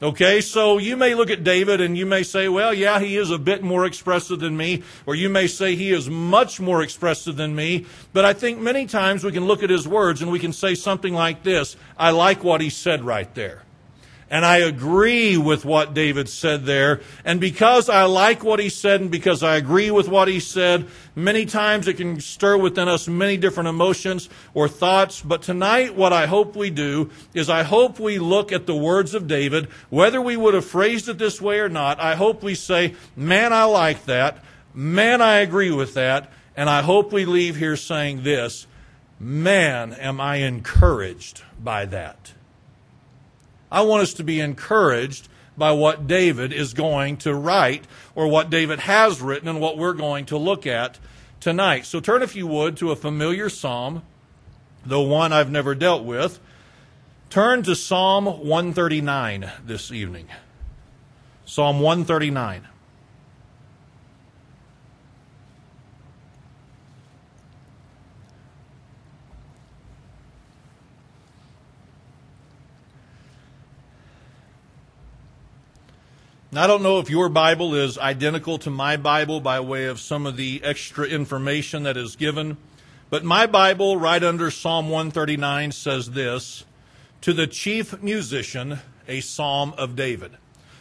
Okay, 0.02 0.42
so 0.42 0.76
you 0.76 0.94
may 0.94 1.14
look 1.14 1.30
at 1.30 1.42
David 1.42 1.80
and 1.80 1.96
you 1.96 2.04
may 2.04 2.22
say, 2.22 2.50
well, 2.50 2.74
yeah, 2.74 3.00
he 3.00 3.16
is 3.16 3.30
a 3.30 3.38
bit 3.38 3.62
more 3.62 3.86
expressive 3.86 4.40
than 4.40 4.58
me, 4.58 4.82
or 5.06 5.14
you 5.14 5.30
may 5.30 5.46
say 5.46 5.74
he 5.74 5.90
is 5.90 6.10
much 6.10 6.60
more 6.60 6.82
expressive 6.82 7.36
than 7.36 7.56
me, 7.56 7.86
but 8.12 8.26
I 8.26 8.34
think 8.34 8.60
many 8.60 8.84
times 8.84 9.24
we 9.24 9.32
can 9.32 9.46
look 9.46 9.62
at 9.62 9.70
his 9.70 9.88
words 9.88 10.20
and 10.20 10.30
we 10.30 10.38
can 10.38 10.52
say 10.52 10.74
something 10.74 11.14
like 11.14 11.44
this 11.44 11.78
I 11.96 12.10
like 12.10 12.44
what 12.44 12.60
he 12.60 12.68
said 12.68 13.04
right 13.04 13.34
there. 13.34 13.62
And 14.28 14.44
I 14.44 14.56
agree 14.56 15.36
with 15.36 15.64
what 15.64 15.94
David 15.94 16.28
said 16.28 16.64
there. 16.64 17.00
And 17.24 17.40
because 17.40 17.88
I 17.88 18.04
like 18.04 18.42
what 18.42 18.58
he 18.58 18.68
said 18.68 19.00
and 19.00 19.10
because 19.10 19.44
I 19.44 19.56
agree 19.56 19.92
with 19.92 20.08
what 20.08 20.26
he 20.26 20.40
said, 20.40 20.88
many 21.14 21.46
times 21.46 21.86
it 21.86 21.94
can 21.94 22.20
stir 22.20 22.56
within 22.56 22.88
us 22.88 23.06
many 23.06 23.36
different 23.36 23.68
emotions 23.68 24.28
or 24.52 24.66
thoughts. 24.66 25.22
But 25.22 25.42
tonight, 25.42 25.94
what 25.94 26.12
I 26.12 26.26
hope 26.26 26.56
we 26.56 26.70
do 26.70 27.10
is 27.34 27.48
I 27.48 27.62
hope 27.62 28.00
we 28.00 28.18
look 28.18 28.50
at 28.50 28.66
the 28.66 28.74
words 28.74 29.14
of 29.14 29.28
David, 29.28 29.68
whether 29.90 30.20
we 30.20 30.36
would 30.36 30.54
have 30.54 30.64
phrased 30.64 31.08
it 31.08 31.18
this 31.18 31.40
way 31.40 31.60
or 31.60 31.68
not. 31.68 32.00
I 32.00 32.16
hope 32.16 32.42
we 32.42 32.56
say, 32.56 32.96
man, 33.14 33.52
I 33.52 33.64
like 33.64 34.06
that. 34.06 34.42
Man, 34.74 35.22
I 35.22 35.36
agree 35.36 35.70
with 35.70 35.94
that. 35.94 36.32
And 36.56 36.68
I 36.68 36.82
hope 36.82 37.12
we 37.12 37.26
leave 37.26 37.56
here 37.56 37.76
saying 37.76 38.24
this, 38.24 38.66
man, 39.20 39.92
am 39.92 40.20
I 40.20 40.36
encouraged 40.36 41.42
by 41.62 41.86
that. 41.86 42.32
I 43.70 43.82
want 43.82 44.02
us 44.02 44.14
to 44.14 44.24
be 44.24 44.40
encouraged 44.40 45.28
by 45.56 45.72
what 45.72 46.06
David 46.06 46.52
is 46.52 46.74
going 46.74 47.16
to 47.18 47.34
write 47.34 47.84
or 48.14 48.28
what 48.28 48.50
David 48.50 48.80
has 48.80 49.20
written 49.20 49.48
and 49.48 49.60
what 49.60 49.78
we're 49.78 49.92
going 49.92 50.26
to 50.26 50.36
look 50.36 50.66
at 50.66 50.98
tonight. 51.40 51.86
So 51.86 52.00
turn, 52.00 52.22
if 52.22 52.36
you 52.36 52.46
would, 52.46 52.76
to 52.78 52.90
a 52.90 52.96
familiar 52.96 53.48
psalm, 53.48 54.02
though 54.84 55.02
one 55.02 55.32
I've 55.32 55.50
never 55.50 55.74
dealt 55.74 56.04
with. 56.04 56.38
Turn 57.30 57.62
to 57.64 57.74
Psalm 57.74 58.26
139 58.26 59.50
this 59.64 59.90
evening. 59.90 60.28
Psalm 61.44 61.80
139. 61.80 62.68
I 76.58 76.66
don't 76.66 76.82
know 76.82 77.00
if 77.00 77.10
your 77.10 77.28
Bible 77.28 77.74
is 77.74 77.98
identical 77.98 78.56
to 78.58 78.70
my 78.70 78.96
Bible 78.96 79.40
by 79.40 79.60
way 79.60 79.86
of 79.86 80.00
some 80.00 80.26
of 80.26 80.36
the 80.36 80.62
extra 80.62 81.04
information 81.04 81.82
that 81.82 81.96
is 81.96 82.16
given, 82.16 82.56
but 83.10 83.24
my 83.24 83.46
Bible, 83.46 83.96
right 83.96 84.22
under 84.22 84.50
Psalm 84.50 84.88
139, 84.88 85.72
says 85.72 86.12
this 86.12 86.64
To 87.22 87.32
the 87.32 87.46
chief 87.46 88.00
musician, 88.02 88.78
a 89.08 89.20
psalm 89.20 89.74
of 89.76 89.96
David. 89.96 90.32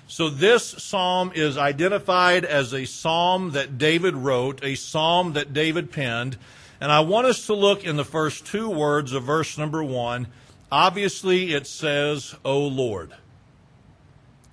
So 0.07 0.29
this 0.29 0.63
psalm 0.63 1.31
is 1.33 1.57
identified 1.57 2.45
as 2.45 2.73
a 2.73 2.85
psalm 2.85 3.51
that 3.51 3.77
David 3.77 4.15
wrote, 4.15 4.63
a 4.63 4.75
psalm 4.75 5.33
that 5.33 5.51
David 5.51 5.91
penned. 5.91 6.37
And 6.79 6.91
I 6.91 6.99
want 6.99 7.27
us 7.27 7.47
to 7.47 7.55
look 7.55 7.83
in 7.83 7.95
the 7.95 8.05
first 8.05 8.45
two 8.45 8.69
words 8.69 9.13
of 9.13 9.23
verse 9.23 9.57
number 9.57 9.83
one. 9.83 10.27
Obviously, 10.71 11.53
it 11.53 11.65
says, 11.65 12.35
O 12.45 12.59
Lord. 12.59 13.13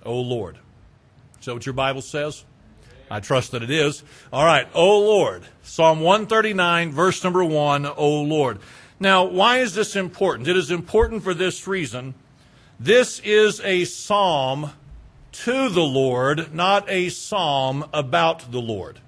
O 0.03 0.19
Lord. 0.19 0.57
Is 1.43 1.47
that 1.47 1.55
what 1.55 1.65
your 1.65 1.73
Bible 1.73 2.01
says? 2.01 2.45
I 3.11 3.19
trust 3.19 3.51
that 3.51 3.63
it 3.63 3.69
is. 3.69 4.01
All 4.31 4.45
right. 4.45 4.65
O 4.73 5.01
Lord. 5.01 5.43
Psalm 5.61 5.99
139, 5.99 6.93
verse 6.93 7.21
number 7.21 7.43
1. 7.43 7.85
O 7.85 8.21
Lord. 8.21 8.59
Now, 8.97 9.25
why 9.25 9.57
is 9.57 9.75
this 9.75 9.97
important? 9.97 10.47
It 10.47 10.55
is 10.55 10.71
important 10.71 11.21
for 11.21 11.33
this 11.33 11.67
reason. 11.67 12.13
This 12.79 13.19
is 13.19 13.59
a 13.59 13.83
psalm 13.83 14.71
to 15.33 15.67
the 15.67 15.83
Lord, 15.83 16.55
not 16.55 16.89
a 16.89 17.09
psalm 17.09 17.89
about 17.91 18.49
the 18.49 18.61
Lord. 18.61 19.01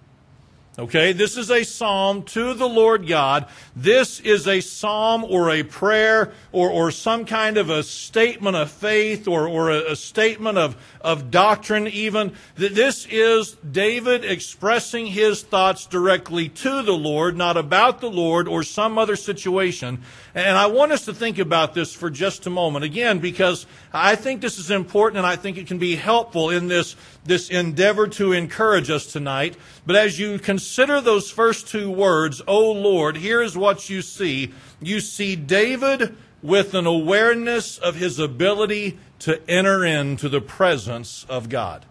Okay, 0.78 1.14
this 1.14 1.38
is 1.38 1.50
a 1.50 1.64
psalm 1.64 2.24
to 2.24 2.54
the 2.54 2.68
Lord 2.68 3.08
God. 3.08 3.48
This 3.78 4.20
is 4.20 4.46
a 4.46 4.60
psalm 4.60 5.24
or 5.24 5.50
a 5.50 5.64
prayer 5.64 6.34
or, 6.52 6.70
or 6.70 6.92
some 6.92 7.24
kind 7.24 7.56
of 7.56 7.70
a 7.70 7.82
statement 7.82 8.58
of 8.58 8.70
faith 8.70 9.26
or, 9.26 9.48
or 9.48 9.72
a, 9.72 9.94
a 9.94 9.96
statement 9.96 10.58
of, 10.58 10.76
of 11.00 11.32
doctrine, 11.32 11.88
even. 11.88 12.34
This 12.56 13.08
is 13.10 13.54
David 13.72 14.26
expressing 14.26 15.06
his 15.06 15.44
thoughts 15.44 15.86
directly 15.86 16.50
to 16.50 16.82
the 16.82 16.92
Lord, 16.92 17.38
not 17.38 17.56
about 17.56 18.02
the 18.02 18.12
Lord 18.12 18.50
or 18.50 18.62
some 18.62 18.98
other 18.98 19.16
situation. 19.16 20.02
And 20.36 20.58
I 20.58 20.66
want 20.66 20.92
us 20.92 21.06
to 21.06 21.14
think 21.14 21.40
about 21.40 21.74
this 21.74 21.94
for 21.94 22.10
just 22.10 22.46
a 22.46 22.50
moment, 22.50 22.84
again, 22.84 23.20
because 23.20 23.66
I 23.94 24.18
think 24.18 24.42
this 24.42 24.60
is 24.60 24.70
important 24.70 25.18
and 25.18 25.26
I 25.26 25.38
think 25.38 25.58
it 25.58 25.66
can 25.66 25.78
be 25.78 25.96
helpful 25.96 26.50
in 26.50 26.68
this, 26.68 26.98
this 27.24 27.50
endeavor 27.50 28.06
to 28.10 28.34
encourage 28.34 28.90
us 28.90 29.08
tonight. 29.08 29.56
But 29.86 29.96
as 29.96 30.20
you 30.20 30.38
consider 30.38 31.00
those 31.00 31.32
first 31.32 31.70
two 31.70 31.90
words, 31.90 32.42
O 32.50 32.70
Lord, 32.74 33.16
here 33.16 33.42
is 33.42 33.56
what 33.56 33.90
you 33.90 34.02
see. 34.02 34.52
You 34.82 35.00
see 35.00 35.38
David 35.38 36.18
with 36.44 36.74
an 36.74 36.86
awareness 36.86 37.78
of 37.78 37.96
his 37.96 38.20
ability 38.20 39.00
to 39.20 39.42
enter 39.50 39.86
into 39.86 40.28
the 40.28 40.42
presence 40.42 41.26
of 41.30 41.48
God. 41.48 41.86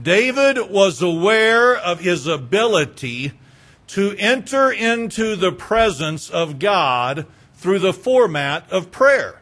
David 0.00 0.68
was 0.68 1.00
aware 1.00 1.76
of 1.76 2.00
his 2.00 2.26
ability 2.26 3.34
to 3.90 4.14
enter 4.18 4.70
into 4.70 5.34
the 5.34 5.50
presence 5.50 6.30
of 6.30 6.60
God 6.60 7.26
through 7.54 7.80
the 7.80 7.92
format 7.92 8.70
of 8.70 8.92
prayer. 8.92 9.39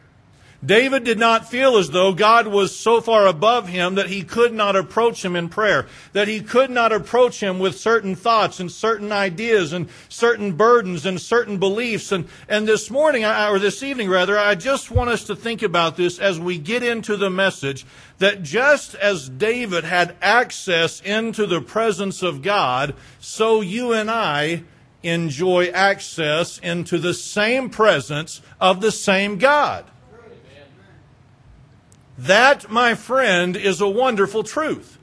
David 0.65 1.05
did 1.05 1.17
not 1.17 1.49
feel 1.49 1.77
as 1.77 1.91
though 1.91 2.11
God 2.11 2.45
was 2.45 2.75
so 2.75 2.99
far 2.99 3.25
above 3.27 3.69
him 3.69 3.95
that 3.95 4.09
he 4.09 4.23
could 4.23 4.53
not 4.53 4.75
approach 4.75 5.23
him 5.23 5.37
in 5.37 5.47
prayer, 5.47 5.87
that 6.11 6.27
he 6.27 6.41
could 6.41 6.69
not 6.69 6.91
approach 6.91 7.41
him 7.41 7.59
with 7.59 7.79
certain 7.79 8.13
thoughts 8.13 8.59
and 8.59 8.69
certain 8.69 9.13
ideas 9.13 9.71
and 9.71 9.87
certain 10.09 10.51
burdens 10.51 11.05
and 11.05 11.21
certain 11.21 11.59
beliefs. 11.59 12.11
And, 12.11 12.27
and 12.49 12.67
this 12.67 12.91
morning, 12.91 13.23
or 13.23 13.57
this 13.57 13.81
evening 13.83 14.09
rather, 14.09 14.37
I 14.37 14.55
just 14.55 14.91
want 14.91 15.09
us 15.09 15.23
to 15.25 15.35
think 15.35 15.61
about 15.61 15.95
this 15.95 16.19
as 16.19 16.41
we 16.41 16.57
get 16.57 16.83
into 16.83 17.15
the 17.15 17.29
message 17.29 17.85
that 18.17 18.43
just 18.43 18.95
as 18.95 19.29
David 19.29 19.85
had 19.85 20.17
access 20.21 20.99
into 20.99 21.45
the 21.45 21.61
presence 21.61 22.21
of 22.21 22.41
God, 22.41 22.95
so 23.21 23.61
you 23.61 23.93
and 23.93 24.11
I 24.11 24.63
enjoy 25.03 25.67
access 25.67 26.57
into 26.57 26.97
the 26.97 27.13
same 27.13 27.69
presence 27.69 28.41
of 28.59 28.81
the 28.81 28.91
same 28.91 29.37
God. 29.37 29.85
That, 32.19 32.69
my 32.69 32.95
friend, 32.95 33.55
is 33.55 33.79
a 33.79 33.87
wonderful 33.87 34.43
truth. 34.43 34.97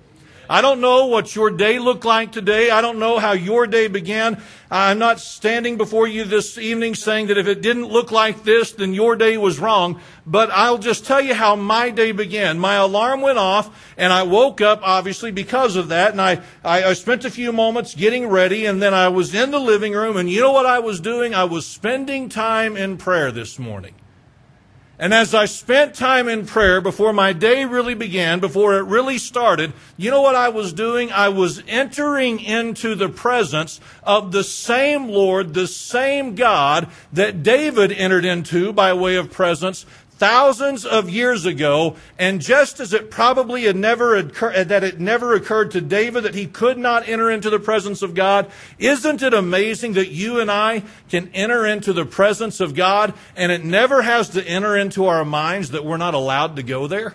I 0.50 0.61
don't 0.61 0.82
know 0.82 1.06
what 1.06 1.35
your 1.35 1.50
day 1.50 1.78
looked 1.78 2.04
like 2.04 2.30
today. 2.30 2.70
I 2.70 2.82
don't 2.82 2.99
know 2.99 3.18
how 3.18 3.32
your 3.32 3.66
day 3.66 3.88
began. 3.88 4.40
I'm 4.70 4.99
not 4.99 5.18
standing 5.18 5.78
before 5.78 6.06
you 6.06 6.25
this 6.25 6.58
evening 6.58 6.94
saying 6.94 7.28
that 7.28 7.38
if 7.38 7.46
it 7.46 7.62
didn't 7.62 7.87
look 7.87 8.12
like 8.12 8.44
this, 8.44 8.73
then 8.73 8.92
your 8.92 9.16
day 9.16 9.38
was 9.38 9.58
wrong. 9.58 9.99
But 10.26 10.50
I'll 10.52 10.76
just 10.76 11.06
tell 11.06 11.23
you 11.23 11.35
how 11.35 11.56
my 11.56 11.88
day 11.88 12.12
began. 12.12 12.58
My 12.58 12.75
alarm 12.75 13.23
went 13.23 13.38
off 13.38 13.94
and 13.96 14.12
I 14.12 14.23
woke 14.23 14.61
up, 14.61 14.80
obviously, 14.82 15.32
because 15.32 15.75
of 15.75 15.88
that. 15.88 16.12
And 16.12 16.20
I, 16.20 16.42
I, 16.62 16.85
I 16.85 16.92
spent 16.92 17.25
a 17.25 17.30
few 17.30 17.50
moments 17.50 17.94
getting 17.94 18.26
ready 18.28 18.66
and 18.66 18.80
then 18.82 18.92
I 18.92 19.08
was 19.08 19.35
in 19.35 19.50
the 19.50 19.58
living 19.58 19.94
room. 19.94 20.18
And 20.18 20.30
you 20.30 20.42
know 20.42 20.52
what 20.52 20.66
I 20.66 20.80
was 20.80 21.00
doing? 21.00 21.35
I 21.35 21.44
was 21.44 21.66
spending 21.66 22.28
time 22.28 22.76
in 22.76 22.99
prayer 22.99 23.32
this 23.32 23.58
morning. 23.58 23.94
And 24.99 25.12
as 25.12 25.35
I 25.35 25.45
spent 25.45 25.95
time 25.95 26.26
in 26.26 26.47
prayer 26.47 26.81
before 26.81 27.12
my 27.12 27.35
day 27.35 27.67
really 27.67 27.95
began, 27.95 28.41
before 28.41 28.79
it 28.79 28.85
really 28.85 29.19
started, 29.19 29.75
you 29.99 30.11
know 30.11 30.23
what 30.23 30.35
I 30.35 30.49
was 30.49 30.73
doing? 30.73 31.12
I 31.12 31.29
was 31.29 31.62
entering 31.69 32.41
into 32.41 32.95
the 32.95 33.11
presence 33.11 33.79
of 34.03 34.33
the 34.33 34.43
same 34.43 35.09
Lord, 35.09 35.53
the 35.53 35.67
same 35.67 36.35
God 36.35 36.88
that 37.12 37.43
David 37.43 37.93
entered 37.93 38.25
into 38.25 38.73
by 38.73 38.95
way 38.95 39.17
of 39.17 39.31
presence 39.31 39.85
thousands 40.18 40.85
of 40.85 41.11
years 41.11 41.44
ago, 41.44 41.96
and 42.18 42.40
just 42.40 42.80
as 42.80 42.92
it 42.92 43.11
probably 43.11 43.64
had 43.64 43.76
never 43.76 44.16
occurred, 44.16 44.68
that 44.68 44.82
it 44.82 44.99
never 44.99 45.35
occurred 45.35 45.70
to 45.73 45.80
David 45.80 46.25
that 46.25 46.35
he 46.35 46.46
could 46.46 46.78
not 46.78 47.08
enter 47.08 47.30
into 47.30 47.50
the 47.50 47.58
presence 47.58 48.02
of 48.02 48.14
God, 48.14 48.50
isn't 48.78 49.23
it 49.23 49.35
amazing 49.35 49.92
that 49.94 50.08
you 50.08 50.40
and 50.40 50.50
I 50.50 50.82
can 51.08 51.30
enter 51.35 51.66
into 51.66 51.92
the 51.92 52.06
presence 52.06 52.61
of 52.61 52.75
God, 52.75 53.14
and 53.37 53.52
it 53.52 53.64
never 53.64 54.02
has 54.02 54.30
to 54.30 54.46
enter 54.46 54.76
into 54.76 55.06
our 55.06 55.25
minds 55.25 55.70
that 55.70 55.85
we're 55.85 55.96
not 55.96 56.14
allowed 56.14 56.56
to 56.56 56.62
go 56.62 56.87
there? 56.87 57.14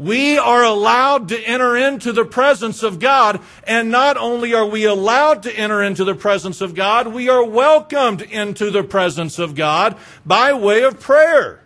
We 0.00 0.38
are 0.38 0.64
allowed 0.64 1.28
to 1.28 1.38
enter 1.38 1.76
into 1.76 2.10
the 2.10 2.24
presence 2.24 2.82
of 2.82 2.98
God. 2.98 3.38
And 3.64 3.90
not 3.90 4.16
only 4.16 4.54
are 4.54 4.64
we 4.64 4.84
allowed 4.84 5.42
to 5.42 5.54
enter 5.54 5.82
into 5.82 6.04
the 6.04 6.14
presence 6.14 6.62
of 6.62 6.74
God, 6.74 7.08
we 7.08 7.28
are 7.28 7.44
welcomed 7.44 8.22
into 8.22 8.70
the 8.70 8.82
presence 8.82 9.38
of 9.38 9.54
God 9.54 9.98
by 10.24 10.54
way 10.54 10.84
of 10.84 10.98
prayer. 11.00 11.60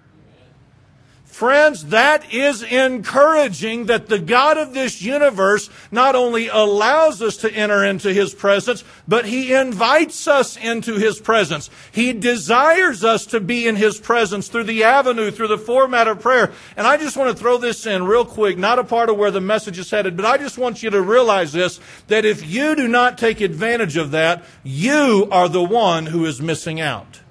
Friends, 1.35 1.87
that 1.87 2.33
is 2.33 2.63
encouraging 2.63 3.87
that 3.87 4.07
the 4.07 4.21
God 4.21 4.57
of 4.57 4.73
this 4.73 5.03
universe 5.03 5.69
not 5.91 6.15
only 6.15 6.47
allows 6.47 7.21
us 7.21 7.39
to 7.39 7.53
enter 7.53 7.85
into 7.85 8.13
His 8.13 8.33
presence, 8.33 8.85
but 9.09 9.25
He 9.25 9.53
invites 9.53 10.29
us 10.29 10.57
into 10.57 10.95
His 10.95 11.19
presence. 11.19 11.71
He 11.91 12.13
desires 12.13 13.03
us 13.03 13.27
to 13.27 13.41
be 13.41 13.67
in 13.67 13.75
His 13.75 13.99
presence 13.99 14.47
through 14.47 14.63
the 14.63 14.85
avenue, 14.85 15.33
through 15.33 15.49
the 15.49 15.59
format 15.59 16.07
of 16.07 16.21
prayer. 16.21 16.53
And 16.77 16.87
I 16.87 16.99
just 16.99 17.17
want 17.17 17.37
to 17.37 17.43
throw 17.43 17.59
this 17.59 17.85
in 17.85 18.05
real 18.05 18.25
quick, 18.25 18.57
not 18.57 18.79
a 18.79 18.85
part 18.85 19.11
of 19.11 19.17
where 19.17 19.33
the 19.33 19.41
message 19.41 19.81
is 19.81 19.91
headed, 19.91 20.17
but 20.17 20.25
I 20.25 20.39
just 20.39 20.57
want 20.57 20.85
you 20.85 20.91
to 20.91 21.03
realize 21.03 21.53
this, 21.53 21.81
that 22.07 22.25
if 22.25 22.49
you 22.49 22.77
do 22.77 22.87
not 22.87 23.19
take 23.19 23.41
advantage 23.41 23.97
of 23.97 24.13
that, 24.13 24.45
you 24.63 25.27
are 25.33 25.49
the 25.49 25.65
one 25.65 26.07
who 26.07 26.27
is 26.27 26.41
missing 26.41 26.81
out. 26.81 27.23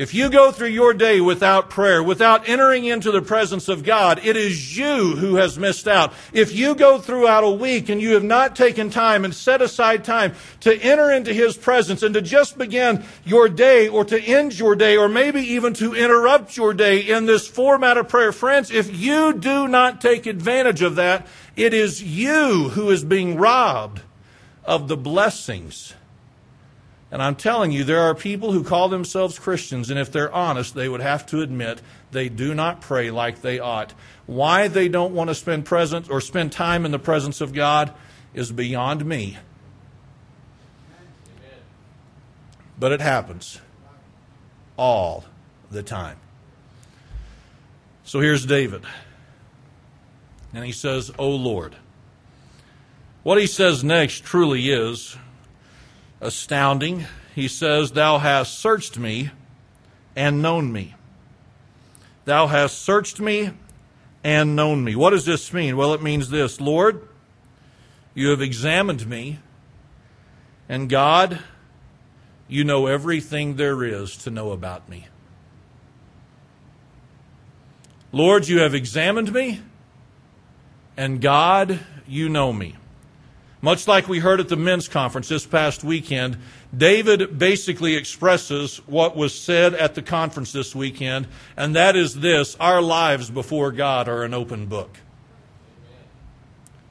If 0.00 0.14
you 0.14 0.30
go 0.30 0.50
through 0.50 0.68
your 0.68 0.94
day 0.94 1.20
without 1.20 1.68
prayer, 1.68 2.02
without 2.02 2.48
entering 2.48 2.86
into 2.86 3.10
the 3.10 3.20
presence 3.20 3.68
of 3.68 3.84
God, 3.84 4.18
it 4.24 4.34
is 4.34 4.74
you 4.74 5.14
who 5.16 5.34
has 5.34 5.58
missed 5.58 5.86
out. 5.86 6.14
If 6.32 6.54
you 6.54 6.74
go 6.74 6.98
throughout 6.98 7.44
a 7.44 7.50
week 7.50 7.90
and 7.90 8.00
you 8.00 8.14
have 8.14 8.24
not 8.24 8.56
taken 8.56 8.88
time 8.88 9.26
and 9.26 9.34
set 9.34 9.60
aside 9.60 10.02
time 10.02 10.32
to 10.60 10.74
enter 10.80 11.10
into 11.10 11.34
His 11.34 11.54
presence 11.54 12.02
and 12.02 12.14
to 12.14 12.22
just 12.22 12.56
begin 12.56 13.04
your 13.26 13.50
day 13.50 13.88
or 13.88 14.06
to 14.06 14.18
end 14.18 14.58
your 14.58 14.74
day 14.74 14.96
or 14.96 15.06
maybe 15.06 15.42
even 15.42 15.74
to 15.74 15.94
interrupt 15.94 16.56
your 16.56 16.72
day 16.72 17.00
in 17.00 17.26
this 17.26 17.46
format 17.46 17.98
of 17.98 18.08
prayer, 18.08 18.32
friends, 18.32 18.70
if 18.70 18.98
you 18.98 19.34
do 19.34 19.68
not 19.68 20.00
take 20.00 20.24
advantage 20.24 20.80
of 20.80 20.94
that, 20.94 21.26
it 21.56 21.74
is 21.74 22.02
you 22.02 22.70
who 22.70 22.88
is 22.88 23.04
being 23.04 23.36
robbed 23.36 24.00
of 24.64 24.88
the 24.88 24.96
blessings 24.96 25.92
and 27.10 27.20
I'm 27.20 27.34
telling 27.34 27.72
you, 27.72 27.82
there 27.82 28.00
are 28.00 28.14
people 28.14 28.52
who 28.52 28.62
call 28.62 28.88
themselves 28.88 29.38
Christians, 29.38 29.90
and 29.90 29.98
if 29.98 30.12
they're 30.12 30.32
honest, 30.32 30.74
they 30.74 30.88
would 30.88 31.00
have 31.00 31.26
to 31.26 31.40
admit 31.40 31.82
they 32.12 32.28
do 32.28 32.54
not 32.54 32.80
pray 32.80 33.10
like 33.10 33.42
they 33.42 33.58
ought. 33.58 33.92
Why 34.26 34.68
they 34.68 34.88
don't 34.88 35.14
want 35.14 35.28
to 35.28 35.34
spend 35.34 35.64
presence 35.64 36.08
or 36.08 36.20
spend 36.20 36.52
time 36.52 36.84
in 36.84 36.92
the 36.92 36.98
presence 37.00 37.40
of 37.40 37.52
God 37.52 37.92
is 38.32 38.52
beyond 38.52 39.04
me. 39.04 39.38
But 42.78 42.92
it 42.92 43.00
happens 43.00 43.60
all 44.76 45.24
the 45.70 45.82
time. 45.82 46.16
So 48.04 48.20
here's 48.20 48.46
David. 48.46 48.84
And 50.54 50.64
he 50.64 50.72
says, 50.72 51.12
O 51.18 51.28
Lord. 51.28 51.76
What 53.22 53.38
he 53.38 53.46
says 53.46 53.84
next 53.84 54.24
truly 54.24 54.70
is 54.70 55.16
astounding. 56.20 57.04
He 57.34 57.48
says, 57.48 57.92
Thou 57.92 58.18
hast 58.18 58.58
searched 58.58 58.98
me 58.98 59.30
and 60.14 60.42
known 60.42 60.72
me. 60.72 60.94
Thou 62.24 62.46
hast 62.46 62.78
searched 62.80 63.20
me 63.20 63.50
and 64.22 64.54
known 64.54 64.84
me. 64.84 64.94
What 64.94 65.10
does 65.10 65.24
this 65.24 65.52
mean? 65.52 65.76
Well, 65.76 65.94
it 65.94 66.02
means 66.02 66.30
this 66.30 66.60
Lord, 66.60 67.08
you 68.14 68.28
have 68.30 68.42
examined 68.42 69.06
me, 69.06 69.38
and 70.68 70.88
God, 70.88 71.40
you 72.48 72.64
know 72.64 72.86
everything 72.86 73.56
there 73.56 73.82
is 73.82 74.16
to 74.18 74.30
know 74.30 74.50
about 74.50 74.88
me. 74.88 75.06
Lord, 78.12 78.48
you 78.48 78.60
have 78.60 78.74
examined 78.74 79.32
me, 79.32 79.60
and 80.96 81.20
God, 81.20 81.80
you 82.08 82.28
know 82.28 82.52
me. 82.52 82.74
Much 83.62 83.86
like 83.86 84.08
we 84.08 84.20
heard 84.20 84.40
at 84.40 84.48
the 84.48 84.56
men's 84.56 84.88
conference 84.88 85.28
this 85.28 85.44
past 85.44 85.84
weekend, 85.84 86.38
David 86.74 87.38
basically 87.38 87.94
expresses 87.94 88.78
what 88.86 89.16
was 89.16 89.34
said 89.34 89.74
at 89.74 89.94
the 89.94 90.02
conference 90.02 90.52
this 90.52 90.74
weekend, 90.74 91.28
and 91.56 91.76
that 91.76 91.94
is 91.94 92.20
this 92.20 92.56
our 92.58 92.80
lives 92.80 93.30
before 93.30 93.70
God 93.70 94.08
are 94.08 94.22
an 94.22 94.32
open 94.32 94.66
book. 94.66 94.98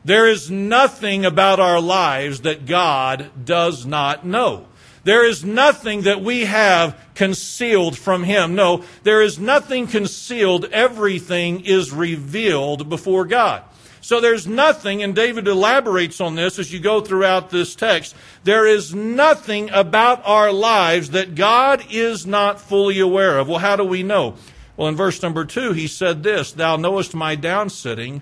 There 0.05 0.27
is 0.27 0.49
nothing 0.49 1.25
about 1.25 1.59
our 1.59 1.81
lives 1.81 2.41
that 2.41 2.65
God 2.65 3.31
does 3.45 3.85
not 3.85 4.25
know. 4.25 4.68
There 5.03 5.25
is 5.25 5.46
nothing 5.46 6.01
that 6.01 6.22
we 6.22 6.46
have 6.46 7.00
concealed 7.15 7.98
from 7.98 8.24
Him. 8.24 8.56
No, 8.56 8.84
there 9.03 9.22
is 9.22 9.39
nothing 9.39 9.88
concealed. 9.88 10.65
Everything 10.65 11.62
is 11.62 11.91
revealed 11.91 12.89
before 12.89 13.25
God. 13.25 13.63
So 14.01 14.22
there's 14.22 14.48
nothing, 14.48 15.03
and 15.03 15.15
David 15.15 15.48
elaborates 15.48 16.22
on 16.22 16.36
this 16.36 16.58
as 16.58 16.72
you 16.72 16.79
go 16.79 17.01
throughout 17.01 17.50
this 17.50 17.75
text, 17.75 18.15
there 18.44 18.65
is 18.65 18.96
nothing 18.96 19.70
about 19.72 20.25
our 20.25 20.51
lives 20.51 21.12
that 21.12 21.36
God 21.36 21.84
is 21.91 22.25
not 22.25 22.62
fully 22.62 23.00
aware 23.00 23.38
of. 23.38 23.48
Well, 23.48 23.60
how 23.60 23.75
do 23.75 23.84
we 23.84 24.03
know? 24.03 24.36
Well, 24.77 24.88
in 24.88 24.96
verse 24.96 25.22
number 25.22 25.44
two, 25.44 25.74
he 25.74 25.88
said 25.88 26.24
this 26.24 26.53
Thou 26.53 26.77
knowest 26.77 27.13
my 27.13 27.36
downsitting 27.36 28.22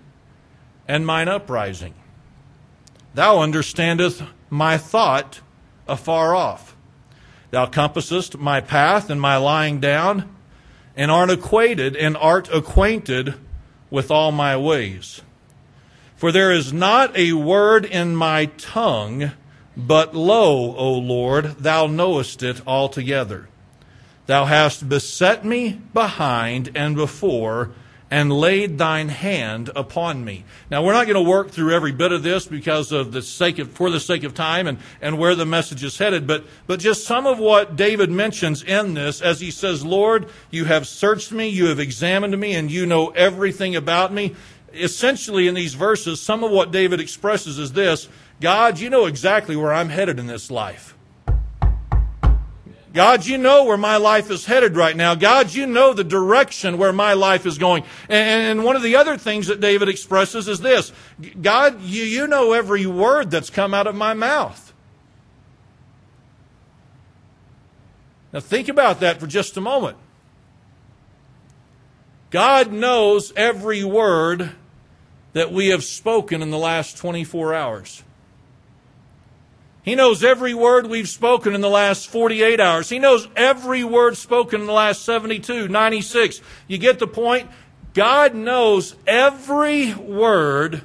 and 0.88 1.06
mine 1.06 1.28
uprising. 1.28 1.94
Thou 3.14 3.40
understandest 3.40 4.24
my 4.50 4.78
thought 4.78 5.42
afar 5.88 6.36
off. 6.36 6.67
Thou 7.52 7.66
compassest 7.66 8.38
my 8.38 8.62
path 8.62 9.10
and 9.10 9.20
my 9.22 9.38
lying 9.38 9.80
down, 9.80 10.30
and 10.96 11.12
art 11.12 11.30
acquainted 11.30 11.96
and 11.96 12.18
art 12.18 12.50
acquainted 12.54 13.36
with 13.90 14.12
all 14.12 14.32
my 14.32 14.58
ways. 14.58 15.22
For 16.16 16.32
there 16.32 16.52
is 16.52 16.74
not 16.74 17.16
a 17.16 17.34
word 17.34 17.86
in 17.86 18.16
my 18.16 18.48
tongue 18.58 19.32
But 19.78 20.16
lo, 20.16 20.76
O 20.76 20.94
Lord, 20.94 21.58
thou 21.60 21.86
knowest 21.86 22.42
it 22.42 22.66
altogether. 22.66 23.48
Thou 24.26 24.46
hast 24.46 24.90
beset 24.90 25.46
me 25.46 25.80
behind 25.94 26.72
and 26.74 26.96
before, 26.96 27.70
and 28.10 28.32
laid 28.32 28.78
thine 28.78 29.10
hand 29.10 29.70
upon 29.76 30.24
me. 30.24 30.46
Now 30.72 30.84
we're 30.84 30.94
not 30.94 31.08
going 31.08 31.24
to 31.24 31.30
work 31.30 31.52
through 31.52 31.74
every 31.74 31.92
bit 31.92 32.12
of 32.12 32.24
this 32.24 32.46
because 32.46 32.92
of 32.92 33.12
the 33.12 33.22
sake 33.22 33.60
of, 33.60 33.72
for 33.72 33.90
the 33.90 34.00
sake 34.00 34.24
of 34.24 34.34
time 34.34 34.68
and, 34.68 34.78
and 35.02 35.18
where 35.18 35.36
the 35.36 35.46
message 35.46 35.84
is 35.84 35.98
headed, 35.98 36.26
but, 36.26 36.46
but 36.68 36.80
just 36.80 37.06
some 37.06 37.28
of 37.28 37.40
what 37.40 37.76
David 37.76 38.10
mentions 38.10 38.64
in 38.64 38.94
this 38.94 39.22
as 39.22 39.42
he 39.42 39.52
says, 39.52 39.86
Lord, 39.86 40.30
you 40.52 40.66
have 40.66 40.88
searched 40.88 41.32
me, 41.32 41.50
you 41.50 41.68
have 41.68 41.80
examined 41.80 42.38
me, 42.40 42.56
and 42.56 42.72
you 42.72 42.86
know 42.86 43.10
everything 43.10 43.76
about 43.76 44.14
me. 44.14 44.36
Essentially 44.74 45.48
in 45.48 45.54
these 45.56 45.74
verses, 45.74 46.22
some 46.22 46.44
of 46.44 46.52
what 46.52 46.72
David 46.72 47.00
expresses 47.00 47.60
is 47.60 47.74
this, 47.74 48.08
God, 48.40 48.80
you 48.80 48.90
know 48.90 49.06
exactly 49.06 49.56
where 49.56 49.74
I'm 49.74 49.90
headed 49.90 50.20
in 50.20 50.28
this 50.28 50.52
life. 50.52 50.97
God, 52.98 53.28
you 53.28 53.38
know 53.38 53.66
where 53.66 53.78
my 53.78 53.98
life 53.98 54.32
is 54.32 54.48
headed 54.48 54.76
right 54.76 54.98
now. 54.98 55.14
God, 55.14 55.54
you 55.54 55.68
know 55.68 55.94
the 55.94 56.04
direction 56.04 56.80
where 56.80 56.92
my 56.92 57.14
life 57.14 57.46
is 57.46 57.60
going. 57.60 57.84
And 58.10 58.64
one 58.64 58.76
of 58.76 58.82
the 58.82 58.96
other 58.96 59.20
things 59.20 59.46
that 59.46 59.60
David 59.60 59.88
expresses 59.88 60.48
is 60.48 60.62
this 60.62 60.92
God, 61.40 61.80
you, 61.82 62.02
you 62.02 62.26
know 62.26 62.54
every 62.54 62.88
word 62.88 63.30
that's 63.30 63.52
come 63.52 63.76
out 63.76 63.86
of 63.86 63.94
my 63.94 64.16
mouth. 64.16 64.74
Now, 68.34 68.40
think 68.40 68.68
about 68.68 69.00
that 69.02 69.20
for 69.20 69.28
just 69.28 69.56
a 69.58 69.62
moment. 69.62 69.98
God 72.32 72.72
knows 72.72 73.32
every 73.36 73.84
word 73.84 74.54
that 75.34 75.52
we 75.52 75.68
have 75.68 75.84
spoken 75.84 76.42
in 76.42 76.50
the 76.50 76.58
last 76.58 76.98
24 76.98 77.54
hours. 77.54 78.04
He 79.88 79.96
knows 79.96 80.22
every 80.22 80.54
word 80.54 80.88
we've 80.88 81.08
spoken 81.08 81.56
in 81.56 81.62
the 81.62 81.70
last 81.70 82.10
48 82.10 82.60
hours. 82.60 82.90
He 82.90 83.00
knows 83.00 83.30
every 83.38 83.86
word 83.86 84.18
spoken 84.18 84.60
in 84.60 84.68
the 84.68 84.74
last 84.74 85.06
72, 85.06 85.70
96. 85.70 86.42
You 86.68 86.78
get 86.78 87.00
the 87.00 87.08
point? 87.08 87.50
God 87.94 88.36
knows 88.36 88.98
every 89.08 89.94
word 89.94 90.82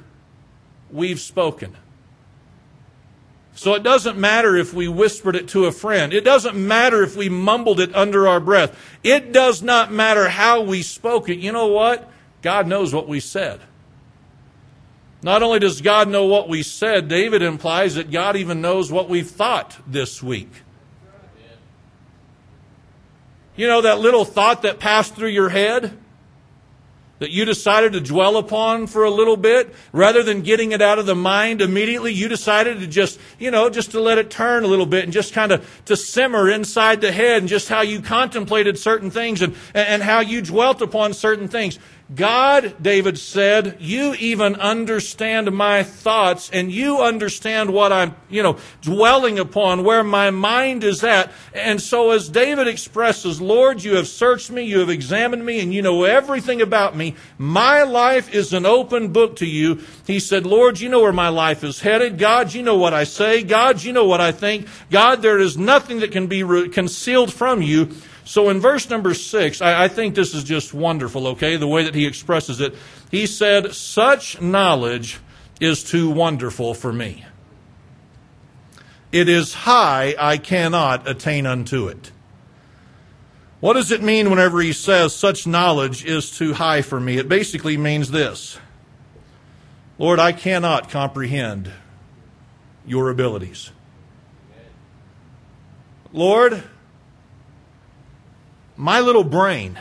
we've 0.89 1.19
spoken. 1.19 1.75
So 3.55 3.73
it 3.73 3.83
doesn't 3.83 4.17
matter 4.17 4.55
if 4.55 4.73
we 4.73 4.87
whispered 4.87 5.35
it 5.35 5.49
to 5.49 5.65
a 5.65 5.73
friend. 5.73 6.13
It 6.13 6.23
doesn't 6.23 6.55
matter 6.55 7.03
if 7.03 7.17
we 7.17 7.27
mumbled 7.27 7.81
it 7.81 7.93
under 7.93 8.25
our 8.25 8.39
breath. 8.39 8.73
It 9.03 9.33
does 9.33 9.61
not 9.61 9.91
matter 9.91 10.29
how 10.29 10.61
we 10.61 10.81
spoke 10.81 11.27
it. 11.27 11.39
You 11.39 11.51
know 11.51 11.67
what? 11.67 12.09
God 12.41 12.67
knows 12.67 12.93
what 12.93 13.09
we 13.09 13.19
said. 13.19 13.59
Not 15.23 15.41
only 15.41 15.59
does 15.59 15.79
God 15.79 16.09
know 16.09 16.25
what 16.25 16.49
we 16.49 16.63
said, 16.63 17.07
David 17.07 17.41
implies 17.41 17.95
that 17.95 18.11
God 18.11 18.35
even 18.35 18.59
knows 18.59 18.91
what 18.91 19.07
we've 19.07 19.29
thought 19.29 19.77
this 19.87 20.21
week. 20.21 20.51
You 23.55 23.67
know, 23.67 23.81
that 23.81 23.99
little 23.99 24.25
thought 24.25 24.63
that 24.63 24.79
passed 24.79 25.15
through 25.15 25.29
your 25.29 25.49
head 25.49 25.97
that 27.19 27.31
you 27.31 27.45
decided 27.45 27.93
to 27.93 28.01
dwell 28.01 28.35
upon 28.35 28.85
for 28.85 29.05
a 29.05 29.09
little 29.09 29.37
bit, 29.37 29.73
rather 29.93 30.23
than 30.23 30.41
getting 30.41 30.73
it 30.73 30.81
out 30.81 30.99
of 30.99 31.05
the 31.05 31.15
mind 31.15 31.61
immediately, 31.61 32.11
you 32.11 32.27
decided 32.27 32.81
to 32.81 32.87
just, 32.87 33.17
you 33.39 33.49
know, 33.49 33.69
just 33.69 33.91
to 33.91 34.01
let 34.01 34.17
it 34.17 34.29
turn 34.29 34.65
a 34.65 34.67
little 34.67 34.85
bit 34.85 35.05
and 35.05 35.13
just 35.13 35.31
kind 35.31 35.53
of 35.53 35.83
to 35.85 35.95
simmer 35.95 36.49
inside 36.49 36.99
the 36.99 37.13
head 37.13 37.37
and 37.37 37.47
just 37.47 37.69
how 37.69 37.79
you 37.79 38.01
contemplated 38.01 38.77
certain 38.77 39.09
things 39.09 39.41
and, 39.41 39.55
and 39.73 40.03
how 40.03 40.19
you 40.19 40.41
dwelt 40.41 40.81
upon 40.81 41.13
certain 41.13 41.47
things. 41.47 41.79
God, 42.15 42.75
David 42.81 43.17
said, 43.17 43.77
you 43.79 44.13
even 44.15 44.55
understand 44.55 45.51
my 45.51 45.83
thoughts 45.83 46.49
and 46.51 46.71
you 46.71 47.01
understand 47.01 47.73
what 47.73 47.91
I'm, 47.91 48.15
you 48.29 48.43
know, 48.43 48.57
dwelling 48.81 49.39
upon, 49.39 49.83
where 49.83 50.03
my 50.03 50.29
mind 50.29 50.83
is 50.83 51.03
at. 51.03 51.31
And 51.53 51.81
so 51.81 52.11
as 52.11 52.29
David 52.29 52.67
expresses, 52.67 53.41
Lord, 53.41 53.83
you 53.83 53.95
have 53.95 54.07
searched 54.07 54.51
me, 54.51 54.63
you 54.63 54.79
have 54.79 54.89
examined 54.89 55.45
me, 55.45 55.61
and 55.61 55.73
you 55.73 55.81
know 55.81 56.03
everything 56.03 56.61
about 56.61 56.95
me. 56.95 57.15
My 57.37 57.83
life 57.83 58.33
is 58.33 58.53
an 58.53 58.65
open 58.65 59.13
book 59.13 59.37
to 59.37 59.45
you. 59.45 59.81
He 60.05 60.19
said, 60.19 60.45
Lord, 60.45 60.79
you 60.79 60.89
know 60.89 61.01
where 61.01 61.13
my 61.13 61.29
life 61.29 61.63
is 61.63 61.79
headed. 61.79 62.17
God, 62.17 62.53
you 62.53 62.63
know 62.63 62.77
what 62.77 62.93
I 62.93 63.05
say. 63.05 63.43
God, 63.43 63.81
you 63.81 63.93
know 63.93 64.05
what 64.05 64.21
I 64.21 64.31
think. 64.31 64.67
God, 64.91 65.21
there 65.21 65.39
is 65.39 65.57
nothing 65.57 65.99
that 66.01 66.11
can 66.11 66.27
be 66.27 66.43
re- 66.43 66.69
concealed 66.69 67.33
from 67.33 67.61
you. 67.61 67.89
So 68.25 68.49
in 68.49 68.59
verse 68.59 68.89
number 68.89 69.13
six, 69.13 69.61
I, 69.61 69.85
I 69.85 69.87
think 69.87 70.15
this 70.15 70.33
is 70.33 70.43
just 70.43 70.73
wonderful, 70.73 71.27
okay, 71.27 71.57
the 71.57 71.67
way 71.67 71.83
that 71.83 71.95
he 71.95 72.05
expresses 72.05 72.61
it. 72.61 72.73
He 73.11 73.25
said, 73.25 73.73
Such 73.73 74.41
knowledge 74.41 75.19
is 75.59 75.83
too 75.83 76.09
wonderful 76.09 76.73
for 76.73 76.93
me. 76.93 77.25
It 79.11 79.29
is 79.29 79.53
high, 79.53 80.15
I 80.17 80.37
cannot 80.37 81.07
attain 81.07 81.45
unto 81.45 81.87
it. 81.87 82.11
What 83.59 83.73
does 83.73 83.91
it 83.91 84.01
mean 84.01 84.29
whenever 84.29 84.59
he 84.59 84.73
says 84.73 85.15
such 85.15 85.47
knowledge 85.47 86.03
is 86.03 86.35
too 86.35 86.53
high 86.53 86.81
for 86.81 86.99
me? 86.99 87.17
It 87.17 87.29
basically 87.29 87.77
means 87.77 88.11
this 88.11 88.57
Lord, 89.97 90.19
I 90.19 90.33
cannot 90.33 90.89
comprehend 90.89 91.71
your 92.85 93.09
abilities. 93.09 93.71
Lord, 96.11 96.63
my 98.75 98.99
little 98.99 99.23
brain, 99.23 99.79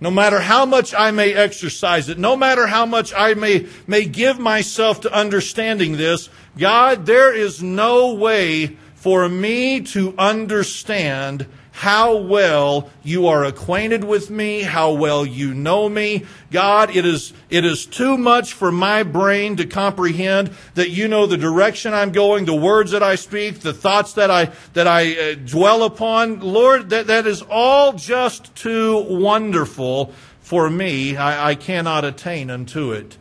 no 0.00 0.10
matter 0.10 0.40
how 0.40 0.66
much 0.66 0.94
I 0.94 1.10
may 1.10 1.32
exercise 1.32 2.08
it, 2.08 2.18
no 2.18 2.36
matter 2.36 2.66
how 2.66 2.86
much 2.86 3.12
I 3.14 3.34
may, 3.34 3.68
may 3.86 4.04
give 4.04 4.38
myself 4.38 5.00
to 5.02 5.12
understanding 5.12 5.96
this, 5.96 6.28
God, 6.58 7.06
there 7.06 7.34
is 7.34 7.62
no 7.62 8.14
way 8.14 8.76
for 8.94 9.28
me 9.28 9.80
to 9.80 10.14
understand 10.18 11.46
how 11.72 12.16
well 12.16 12.90
you 13.02 13.26
are 13.26 13.44
acquainted 13.44 14.04
with 14.04 14.30
me, 14.30 14.60
how 14.60 14.92
well 14.92 15.24
you 15.24 15.54
know 15.54 15.88
me. 15.88 16.24
God, 16.50 16.94
it 16.94 17.06
is, 17.06 17.32
it 17.48 17.64
is 17.64 17.86
too 17.86 18.18
much 18.18 18.52
for 18.52 18.70
my 18.70 19.02
brain 19.02 19.56
to 19.56 19.66
comprehend 19.66 20.52
that 20.74 20.90
you 20.90 21.08
know 21.08 21.26
the 21.26 21.38
direction 21.38 21.94
I'm 21.94 22.12
going, 22.12 22.44
the 22.44 22.54
words 22.54 22.90
that 22.90 23.02
I 23.02 23.14
speak, 23.14 23.60
the 23.60 23.72
thoughts 23.72 24.12
that 24.12 24.30
I, 24.30 24.52
that 24.74 24.86
I 24.86 25.32
uh, 25.32 25.34
dwell 25.34 25.82
upon. 25.82 26.40
Lord, 26.40 26.90
that, 26.90 27.06
that 27.06 27.26
is 27.26 27.42
all 27.50 27.94
just 27.94 28.54
too 28.54 28.98
wonderful 29.08 30.12
for 30.40 30.68
me. 30.68 31.16
I, 31.16 31.50
I 31.50 31.54
cannot 31.54 32.04
attain 32.04 32.50
unto 32.50 32.92
it. 32.92 33.16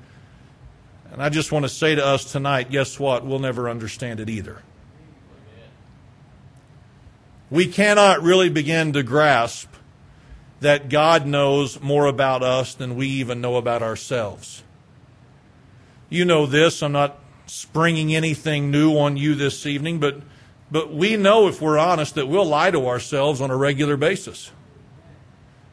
And 1.13 1.23
I 1.23 1.29
just 1.29 1.53
want 1.53 1.63
to 1.63 1.69
say 1.69 1.95
to 1.95 2.05
us 2.05 2.29
tonight, 2.31 2.69
guess 2.69 2.99
what? 2.99 3.25
We'll 3.25 3.39
never 3.39 3.69
understand 3.69 4.19
it 4.19 4.29
either 4.29 4.61
we 7.51 7.67
cannot 7.67 8.23
really 8.23 8.49
begin 8.49 8.93
to 8.93 9.03
grasp 9.03 9.67
that 10.61 10.89
God 10.89 11.27
knows 11.27 11.81
more 11.81 12.05
about 12.05 12.41
us 12.41 12.73
than 12.73 12.95
we 12.95 13.07
even 13.07 13.41
know 13.41 13.57
about 13.57 13.83
ourselves. 13.83 14.63
You 16.09 16.23
know 16.23 16.45
this. 16.45 16.81
I'm 16.81 16.93
not 16.93 17.19
springing 17.47 18.15
anything 18.15 18.71
new 18.71 18.97
on 18.97 19.17
you 19.17 19.35
this 19.35 19.65
evening, 19.65 19.99
but, 19.99 20.21
but 20.71 20.93
we 20.93 21.17
know 21.17 21.47
if 21.47 21.61
we're 21.61 21.77
honest 21.77 22.15
that 22.15 22.27
we'll 22.27 22.45
lie 22.45 22.71
to 22.71 22.87
ourselves 22.87 23.41
on 23.41 23.51
a 23.51 23.57
regular 23.57 23.97
basis. 23.97 24.51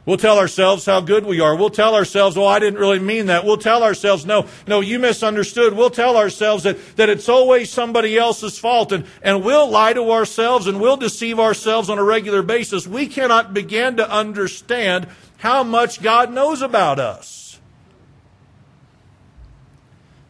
We'll 0.09 0.17
tell 0.17 0.39
ourselves 0.39 0.87
how 0.87 1.03
good 1.03 1.27
we 1.27 1.41
are. 1.41 1.55
We'll 1.55 1.69
tell 1.69 1.95
ourselves, 1.95 2.39
oh, 2.39 2.47
I 2.47 2.61
didn't 2.61 2.81
really 2.81 2.99
mean 2.99 3.27
that. 3.27 3.45
We'll 3.45 3.59
tell 3.59 3.83
ourselves, 3.83 4.25
no, 4.25 4.47
no, 4.67 4.81
you 4.81 4.99
misunderstood. 4.99 5.75
We'll 5.75 5.91
tell 5.91 6.17
ourselves 6.17 6.63
that, 6.63 6.79
that 6.97 7.11
it's 7.11 7.29
always 7.29 7.69
somebody 7.69 8.17
else's 8.17 8.59
fault. 8.59 8.91
And, 8.91 9.05
and 9.21 9.45
we'll 9.45 9.69
lie 9.69 9.93
to 9.93 10.11
ourselves 10.11 10.67
and 10.67 10.81
we'll 10.81 10.97
deceive 10.97 11.39
ourselves 11.39 11.91
on 11.91 11.99
a 11.99 12.03
regular 12.03 12.41
basis. 12.41 12.87
We 12.87 13.07
cannot 13.07 13.53
begin 13.53 13.99
to 13.99 14.11
understand 14.11 15.09
how 15.37 15.63
much 15.63 16.01
God 16.01 16.33
knows 16.33 16.63
about 16.63 16.99
us. 16.99 17.61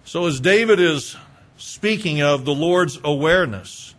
So 0.03 0.27
as 0.27 0.41
David 0.41 0.81
is 0.81 1.17
speaking 1.57 2.21
of 2.21 2.45
the 2.45 2.53
Lord's 2.53 2.99
awareness, 3.05 3.95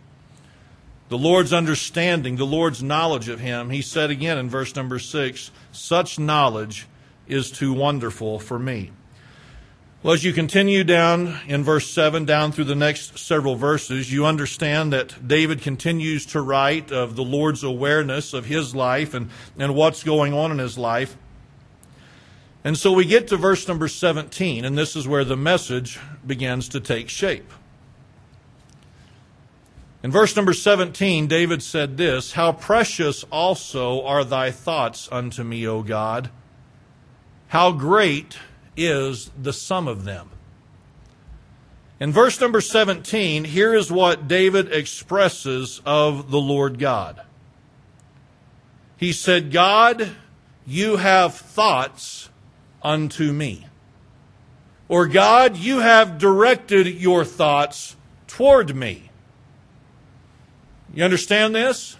the 1.10 1.18
Lord's 1.18 1.52
understanding, 1.52 2.36
the 2.36 2.46
Lord's 2.46 2.82
knowledge 2.82 3.28
of 3.28 3.40
him, 3.40 3.68
he 3.70 3.82
said 3.82 4.10
again 4.10 4.38
in 4.38 4.48
verse 4.48 4.74
number 4.76 5.00
six, 5.00 5.50
such 5.72 6.20
knowledge 6.20 6.86
is 7.26 7.50
too 7.50 7.72
wonderful 7.72 8.38
for 8.38 8.58
me. 8.58 8.92
Well, 10.04 10.14
as 10.14 10.24
you 10.24 10.32
continue 10.32 10.82
down 10.82 11.38
in 11.46 11.62
verse 11.62 11.90
7, 11.90 12.24
down 12.24 12.52
through 12.52 12.64
the 12.64 12.74
next 12.74 13.18
several 13.18 13.54
verses, 13.54 14.10
you 14.10 14.24
understand 14.24 14.94
that 14.94 15.28
David 15.28 15.60
continues 15.60 16.24
to 16.26 16.40
write 16.40 16.90
of 16.90 17.16
the 17.16 17.22
Lord's 17.22 17.62
awareness 17.62 18.32
of 18.32 18.46
his 18.46 18.74
life 18.74 19.12
and, 19.12 19.28
and 19.58 19.74
what's 19.74 20.02
going 20.02 20.32
on 20.32 20.52
in 20.52 20.58
his 20.58 20.78
life. 20.78 21.18
And 22.64 22.78
so 22.78 22.92
we 22.92 23.04
get 23.04 23.28
to 23.28 23.36
verse 23.36 23.68
number 23.68 23.88
17, 23.88 24.64
and 24.64 24.78
this 24.78 24.96
is 24.96 25.06
where 25.06 25.24
the 25.24 25.36
message 25.36 25.98
begins 26.26 26.70
to 26.70 26.80
take 26.80 27.10
shape. 27.10 27.52
In 30.02 30.10
verse 30.10 30.34
number 30.34 30.54
17, 30.54 31.26
David 31.26 31.62
said 31.62 31.96
this 31.96 32.32
How 32.32 32.52
precious 32.52 33.24
also 33.24 34.02
are 34.04 34.24
thy 34.24 34.50
thoughts 34.50 35.08
unto 35.12 35.44
me, 35.44 35.66
O 35.66 35.82
God! 35.82 36.30
How 37.48 37.72
great 37.72 38.38
is 38.76 39.30
the 39.40 39.52
sum 39.52 39.86
of 39.86 40.04
them! 40.04 40.30
In 41.98 42.12
verse 42.12 42.40
number 42.40 42.62
17, 42.62 43.44
here 43.44 43.74
is 43.74 43.92
what 43.92 44.26
David 44.26 44.72
expresses 44.72 45.82
of 45.84 46.30
the 46.30 46.40
Lord 46.40 46.78
God. 46.78 47.20
He 48.96 49.12
said, 49.12 49.52
God, 49.52 50.16
you 50.66 50.96
have 50.96 51.34
thoughts 51.34 52.30
unto 52.82 53.32
me. 53.32 53.66
Or 54.88 55.06
God, 55.06 55.58
you 55.58 55.80
have 55.80 56.16
directed 56.16 56.86
your 56.86 57.22
thoughts 57.22 57.96
toward 58.26 58.74
me. 58.74 59.09
You 60.92 61.04
understand 61.04 61.54
this? 61.54 61.96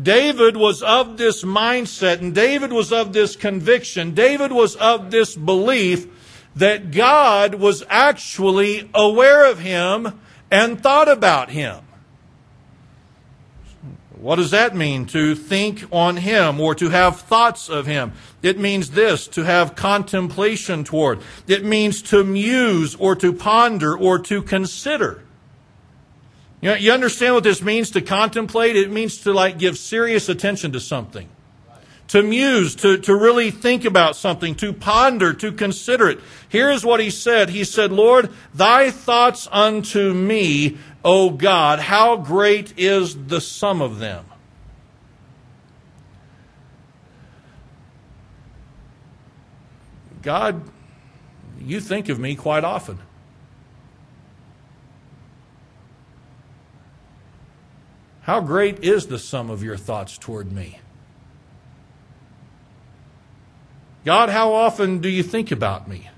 David 0.00 0.56
was 0.56 0.82
of 0.82 1.16
this 1.16 1.42
mindset 1.42 2.20
and 2.20 2.34
David 2.34 2.72
was 2.72 2.92
of 2.92 3.12
this 3.12 3.34
conviction. 3.34 4.14
David 4.14 4.52
was 4.52 4.76
of 4.76 5.10
this 5.10 5.34
belief 5.34 6.06
that 6.54 6.90
God 6.90 7.56
was 7.56 7.82
actually 7.88 8.88
aware 8.94 9.50
of 9.50 9.58
him 9.58 10.20
and 10.50 10.80
thought 10.80 11.08
about 11.08 11.50
him. 11.50 11.84
What 14.20 14.36
does 14.36 14.50
that 14.50 14.76
mean? 14.76 15.06
To 15.06 15.34
think 15.34 15.84
on 15.90 16.18
Him 16.18 16.60
or 16.60 16.74
to 16.74 16.90
have 16.90 17.22
thoughts 17.22 17.70
of 17.70 17.86
Him. 17.86 18.12
It 18.42 18.58
means 18.58 18.90
this, 18.90 19.26
to 19.28 19.44
have 19.44 19.74
contemplation 19.74 20.84
toward. 20.84 21.20
It 21.46 21.64
means 21.64 22.02
to 22.02 22.22
muse 22.22 22.94
or 22.96 23.16
to 23.16 23.32
ponder 23.32 23.96
or 23.96 24.18
to 24.18 24.42
consider. 24.42 25.22
You, 26.60 26.70
know, 26.70 26.74
you 26.76 26.92
understand 26.92 27.34
what 27.34 27.44
this 27.44 27.62
means 27.62 27.90
to 27.92 28.02
contemplate? 28.02 28.76
It 28.76 28.90
means 28.90 29.18
to 29.18 29.32
like 29.32 29.58
give 29.58 29.78
serious 29.78 30.28
attention 30.28 30.72
to 30.72 30.80
something. 30.80 31.28
To 32.08 32.22
muse, 32.22 32.74
to, 32.76 32.98
to 32.98 33.14
really 33.14 33.52
think 33.52 33.84
about 33.84 34.16
something, 34.16 34.56
to 34.56 34.72
ponder, 34.72 35.32
to 35.34 35.52
consider 35.52 36.10
it. 36.10 36.18
Here 36.48 36.70
is 36.70 36.84
what 36.84 36.98
he 36.98 37.08
said. 37.08 37.50
He 37.50 37.62
said, 37.62 37.92
Lord, 37.92 38.30
thy 38.52 38.90
thoughts 38.90 39.48
unto 39.52 40.12
me, 40.12 40.76
O 41.04 41.30
God, 41.30 41.78
how 41.78 42.16
great 42.16 42.74
is 42.76 43.26
the 43.26 43.40
sum 43.40 43.80
of 43.80 44.00
them. 44.00 44.24
God, 50.22 50.62
you 51.60 51.80
think 51.80 52.08
of 52.08 52.18
me 52.18 52.34
quite 52.34 52.64
often. 52.64 52.98
How 58.30 58.40
great 58.40 58.84
is 58.84 59.08
the 59.08 59.18
sum 59.18 59.50
of 59.50 59.64
your 59.64 59.76
thoughts 59.76 60.16
toward 60.16 60.52
me? 60.52 60.78
God, 64.04 64.28
how 64.28 64.52
often 64.52 65.00
do 65.00 65.08
you 65.08 65.24
think 65.24 65.50
about 65.50 65.88
me? 65.88 66.08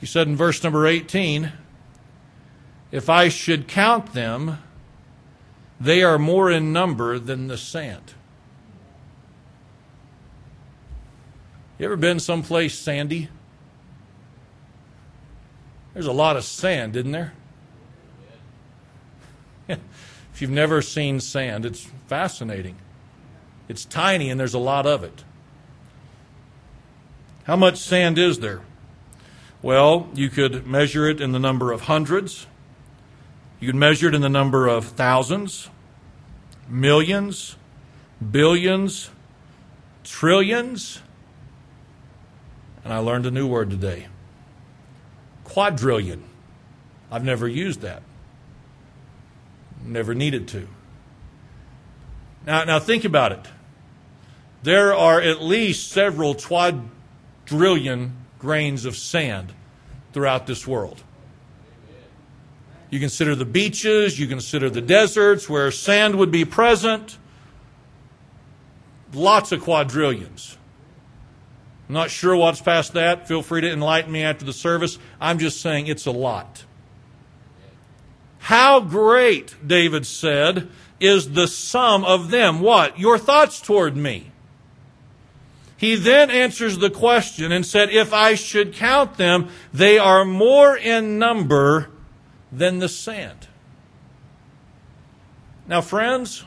He 0.00 0.06
said 0.06 0.28
in 0.28 0.34
verse 0.34 0.64
number 0.64 0.86
18, 0.86 1.52
If 2.90 3.10
I 3.10 3.28
should 3.28 3.68
count 3.68 4.14
them, 4.14 4.56
they 5.78 6.02
are 6.02 6.18
more 6.18 6.50
in 6.50 6.72
number 6.72 7.18
than 7.18 7.48
the 7.48 7.58
sand. 7.58 8.14
You 11.78 11.84
ever 11.84 11.96
been 11.96 12.18
someplace 12.18 12.78
sandy? 12.78 13.28
There's 15.92 16.06
a 16.06 16.12
lot 16.12 16.38
of 16.38 16.44
sand, 16.44 16.96
isn't 16.96 17.12
there? 17.12 17.34
if 20.31 20.31
you've 20.42 20.50
never 20.50 20.82
seen 20.82 21.20
sand, 21.20 21.64
it's 21.64 21.88
fascinating. 22.08 22.76
It's 23.68 23.84
tiny 23.84 24.28
and 24.28 24.38
there's 24.38 24.54
a 24.54 24.58
lot 24.58 24.84
of 24.84 25.04
it. 25.04 25.24
How 27.44 27.56
much 27.56 27.78
sand 27.78 28.18
is 28.18 28.40
there? 28.40 28.60
Well, 29.62 30.10
you 30.14 30.28
could 30.28 30.66
measure 30.66 31.08
it 31.08 31.20
in 31.20 31.32
the 31.32 31.38
number 31.38 31.72
of 31.72 31.82
hundreds. 31.82 32.46
You 33.60 33.68
could 33.68 33.76
measure 33.76 34.08
it 34.08 34.14
in 34.14 34.20
the 34.20 34.28
number 34.28 34.66
of 34.66 34.84
thousands, 34.84 35.70
millions, 36.68 37.56
billions, 38.30 39.10
trillions. 40.02 41.00
And 42.84 42.92
I 42.92 42.98
learned 42.98 43.26
a 43.26 43.30
new 43.30 43.46
word 43.46 43.70
today 43.70 44.08
quadrillion. 45.44 46.24
I've 47.10 47.24
never 47.24 47.46
used 47.46 47.82
that. 47.82 48.02
Never 49.84 50.14
needed 50.14 50.48
to. 50.48 50.68
Now, 52.46 52.64
now 52.64 52.78
think 52.78 53.04
about 53.04 53.32
it. 53.32 53.46
There 54.62 54.94
are 54.94 55.20
at 55.20 55.42
least 55.42 55.90
several 55.90 56.34
quadrillion 56.34 58.16
grains 58.38 58.84
of 58.84 58.96
sand 58.96 59.52
throughout 60.12 60.46
this 60.46 60.66
world. 60.66 61.02
You 62.90 63.00
consider 63.00 63.34
the 63.34 63.46
beaches, 63.46 64.20
you 64.20 64.26
consider 64.26 64.68
the 64.68 64.82
deserts 64.82 65.48
where 65.48 65.70
sand 65.70 66.16
would 66.16 66.30
be 66.30 66.44
present. 66.44 67.16
Lots 69.14 69.50
of 69.50 69.62
quadrillions. 69.62 70.58
I'm 71.88 71.94
not 71.94 72.10
sure 72.10 72.36
what's 72.36 72.60
past 72.60 72.92
that. 72.94 73.26
Feel 73.26 73.42
free 73.42 73.62
to 73.62 73.70
enlighten 73.70 74.12
me 74.12 74.22
after 74.22 74.44
the 74.44 74.52
service. 74.52 74.98
I'm 75.20 75.38
just 75.38 75.60
saying 75.60 75.86
it's 75.86 76.06
a 76.06 76.10
lot. 76.10 76.64
How 78.42 78.80
great, 78.80 79.54
David 79.64 80.04
said, 80.04 80.68
is 80.98 81.32
the 81.32 81.46
sum 81.46 82.04
of 82.04 82.30
them. 82.30 82.60
What? 82.60 82.98
Your 82.98 83.16
thoughts 83.16 83.60
toward 83.60 83.96
me. 83.96 84.32
He 85.76 85.94
then 85.94 86.28
answers 86.28 86.78
the 86.78 86.90
question 86.90 87.52
and 87.52 87.64
said, 87.64 87.90
If 87.90 88.12
I 88.12 88.34
should 88.34 88.74
count 88.74 89.16
them, 89.16 89.48
they 89.72 89.96
are 89.96 90.24
more 90.24 90.76
in 90.76 91.18
number 91.20 91.90
than 92.50 92.80
the 92.80 92.88
sand. 92.88 93.46
Now, 95.68 95.80
friends, 95.80 96.44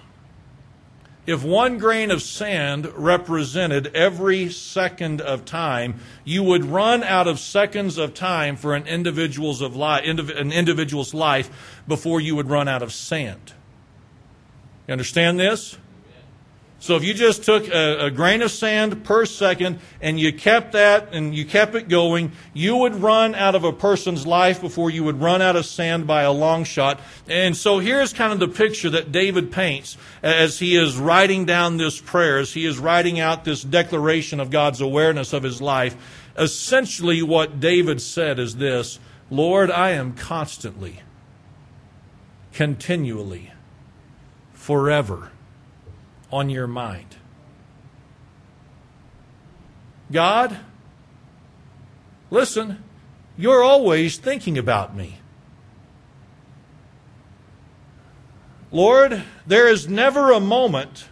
if 1.26 1.44
one 1.44 1.78
grain 1.78 2.12
of 2.12 2.22
sand 2.22 2.92
represented 2.96 3.96
every 3.96 4.50
second 4.50 5.22
of 5.22 5.46
time, 5.46 6.00
you 6.24 6.44
would 6.44 6.66
run 6.66 7.04
out 7.04 7.28
of 7.28 7.40
seconds 7.40 7.98
of 7.98 8.14
time 8.14 8.56
for 8.56 8.76
an 8.76 8.86
individual's, 8.88 9.62
of 9.62 9.76
li- 9.76 10.06
an 10.06 10.52
individual's 10.52 11.14
life 11.14 11.82
before 11.88 12.22
you 12.22 12.36
would 12.36 12.50
run 12.50 12.68
out 12.68 12.84
of 12.84 12.94
sand. 12.94 13.54
You 14.88 14.92
understand 14.92 15.40
this? 15.40 15.78
So 16.86 16.95
if 16.95 17.04
you 17.04 17.15
just 17.15 17.43
took 17.43 17.67
a, 17.67 18.06
a, 18.06 18.12
grain 18.12 18.43
of 18.43 18.52
sand 18.52 19.04
per 19.04 19.26
second 19.26 19.80
and 20.02 20.19
you 20.19 20.32
kept 20.32 20.74
that 20.74 21.15
and 21.15 21.34
you 21.34 21.43
kept 21.43 21.74
it 21.74 21.89
going, 21.89 22.32
you 22.54 22.78
would 22.78 22.93
run 22.93 23.34
out 23.34 23.56
of 23.56 23.63
a 23.63 23.74
person's 23.74 24.28
life 24.28 24.62
before 24.62 24.91
you 24.91 25.04
would 25.04 25.19
run 25.19 25.41
out 25.41 25.56
of 25.56 25.65
sand 25.65 26.06
by 26.06 26.21
a 26.21 26.32
long 26.32 26.63
shot. 26.63 27.00
And 27.28 27.58
so 27.58 27.80
here's 27.80 28.13
kind 28.13 28.32
of 28.32 28.38
the 28.38 28.48
picture 28.48 28.91
that 28.91 29.12
David 29.12 29.52
paints 29.52 29.98
as 30.21 30.60
he 30.60 30.76
is 30.76 30.95
writing 30.95 31.45
down 31.45 31.78
this 31.78 32.00
prayer, 32.00 32.38
as 32.38 32.54
he 32.54 32.67
is 32.67 32.78
writing 32.78 33.19
out 33.19 33.45
this 33.45 33.63
declaration 33.63 34.39
of 34.39 34.52
God's 34.52 34.80
awareness 34.80 35.34
of 35.34 35.41
his 35.41 35.60
life. 35.60 35.98
Essentially, 36.38 37.24
what 37.24 37.60
David 37.60 38.00
said 38.00 38.38
is 38.38 38.58
this 38.58 39.00
Lord, 39.32 39.71
I 39.71 39.89
am 39.93 40.13
constantly, 40.13 41.02
continually, 42.54 43.52
forever 44.54 45.32
on 46.32 46.50
your 46.50 46.68
mind. 46.68 47.16
God, 50.12 50.58
listen, 52.30 52.84
you're 53.38 53.64
always 53.64 54.18
thinking 54.18 54.58
about 54.58 54.96
me. 54.96 55.20
Lord, 58.72 59.24
there 59.48 59.68
is 59.68 59.88
never 59.88 60.32
a 60.32 60.40
moment 60.40 61.08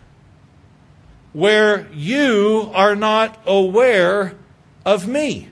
where 1.32 1.88
you 1.94 2.70
are 2.74 2.96
not 2.96 3.40
aware 3.46 4.36
of 4.86 5.08
me. 5.08 5.50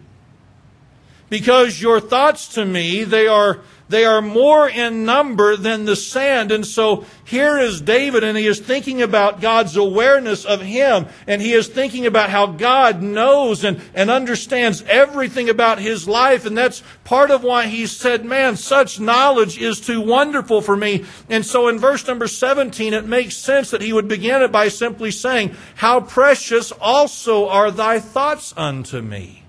Because 1.29 1.81
your 1.81 1.99
thoughts 1.99 2.49
to 2.55 2.65
me, 2.65 3.03
they 3.03 3.27
are 3.27 3.61
they 3.91 4.05
are 4.05 4.21
more 4.21 4.69
in 4.69 5.05
number 5.05 5.57
than 5.57 5.85
the 5.85 5.95
sand. 5.95 6.51
And 6.51 6.65
so 6.65 7.05
here 7.25 7.59
is 7.59 7.81
David, 7.81 8.23
and 8.23 8.37
he 8.37 8.47
is 8.47 8.59
thinking 8.59 9.01
about 9.01 9.41
God's 9.41 9.75
awareness 9.75 10.45
of 10.45 10.61
him, 10.61 11.07
and 11.27 11.41
he 11.41 11.51
is 11.53 11.67
thinking 11.67 12.05
about 12.05 12.29
how 12.29 12.47
God 12.47 13.01
knows 13.01 13.63
and, 13.63 13.81
and 13.93 14.09
understands 14.09 14.81
everything 14.83 15.49
about 15.49 15.79
his 15.79 16.07
life. 16.07 16.45
And 16.45 16.57
that's 16.57 16.81
part 17.03 17.31
of 17.31 17.43
why 17.43 17.67
he 17.67 17.85
said, 17.85 18.23
Man, 18.23 18.55
such 18.55 18.99
knowledge 18.99 19.57
is 19.57 19.81
too 19.81 20.01
wonderful 20.01 20.61
for 20.61 20.77
me. 20.77 21.05
And 21.29 21.45
so 21.45 21.67
in 21.67 21.77
verse 21.77 22.07
number 22.07 22.27
17, 22.27 22.93
it 22.93 23.05
makes 23.05 23.35
sense 23.35 23.71
that 23.71 23.81
he 23.81 23.93
would 23.93 24.07
begin 24.07 24.41
it 24.41 24.51
by 24.51 24.69
simply 24.69 25.11
saying, 25.11 25.55
How 25.75 25.99
precious 25.99 26.71
also 26.71 27.49
are 27.49 27.71
thy 27.71 27.99
thoughts 27.99 28.53
unto 28.55 29.01
me. 29.01 29.40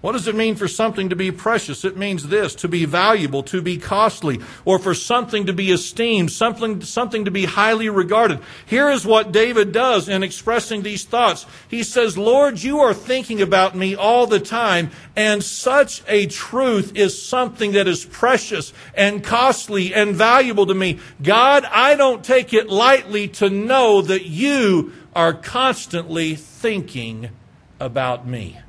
What 0.00 0.12
does 0.12 0.26
it 0.26 0.34
mean 0.34 0.56
for 0.56 0.66
something 0.66 1.10
to 1.10 1.16
be 1.16 1.30
precious? 1.30 1.84
It 1.84 1.94
means 1.94 2.28
this, 2.28 2.54
to 2.56 2.68
be 2.68 2.86
valuable, 2.86 3.42
to 3.44 3.60
be 3.60 3.76
costly, 3.76 4.40
or 4.64 4.78
for 4.78 4.94
something 4.94 5.44
to 5.44 5.52
be 5.52 5.70
esteemed, 5.70 6.32
something, 6.32 6.80
something 6.80 7.26
to 7.26 7.30
be 7.30 7.44
highly 7.44 7.90
regarded. 7.90 8.40
Here 8.64 8.88
is 8.88 9.04
what 9.04 9.30
David 9.30 9.72
does 9.72 10.08
in 10.08 10.22
expressing 10.22 10.82
these 10.82 11.04
thoughts. 11.04 11.44
He 11.68 11.82
says, 11.82 12.16
Lord, 12.16 12.62
you 12.62 12.78
are 12.78 12.94
thinking 12.94 13.42
about 13.42 13.76
me 13.76 13.94
all 13.94 14.26
the 14.26 14.40
time, 14.40 14.90
and 15.14 15.44
such 15.44 16.02
a 16.08 16.26
truth 16.26 16.96
is 16.96 17.22
something 17.22 17.72
that 17.72 17.86
is 17.86 18.06
precious 18.06 18.72
and 18.94 19.22
costly 19.22 19.92
and 19.92 20.16
valuable 20.16 20.64
to 20.64 20.74
me. 20.74 20.98
God, 21.22 21.66
I 21.66 21.94
don't 21.94 22.24
take 22.24 22.54
it 22.54 22.70
lightly 22.70 23.28
to 23.28 23.50
know 23.50 24.00
that 24.00 24.24
you 24.24 24.94
are 25.14 25.34
constantly 25.34 26.36
thinking 26.36 27.28
about 27.78 28.26
me. 28.26 28.60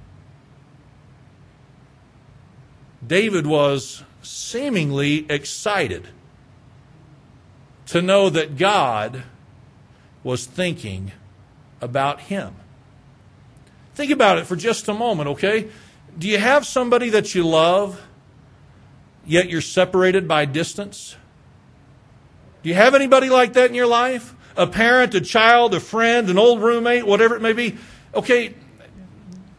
David 3.12 3.46
was 3.46 4.06
seemingly 4.22 5.30
excited 5.30 6.08
to 7.88 8.02
know 8.02 8.30
that 8.30 8.56
God 8.58 9.24
was 10.24 10.46
thinking 10.46 11.12
about 11.82 12.22
him. 12.22 12.56
Think 13.96 14.12
about 14.12 14.38
it 14.38 14.48
for 14.48 14.56
just 14.56 14.88
a 14.88 14.94
moment, 14.94 15.28
okay? 15.28 15.68
Do 16.18 16.30
you 16.30 16.38
have 16.38 16.66
somebody 16.66 17.10
that 17.10 17.36
you 17.36 17.46
love, 17.46 18.02
yet 19.26 19.50
you're 19.50 19.60
separated 19.60 20.26
by 20.26 20.46
distance? 20.46 21.18
Do 22.64 22.70
you 22.70 22.76
have 22.76 22.96
anybody 22.96 23.30
like 23.30 23.52
that 23.52 23.70
in 23.70 23.76
your 23.76 23.88
life? 23.88 24.34
A 24.56 24.68
parent, 24.68 25.14
a 25.16 25.20
child, 25.20 25.74
a 25.74 25.82
friend, 25.82 26.30
an 26.30 26.38
old 26.38 26.62
roommate, 26.62 27.06
whatever 27.06 27.36
it 27.36 27.42
may 27.42 27.52
be? 27.52 27.76
Okay, 28.16 28.54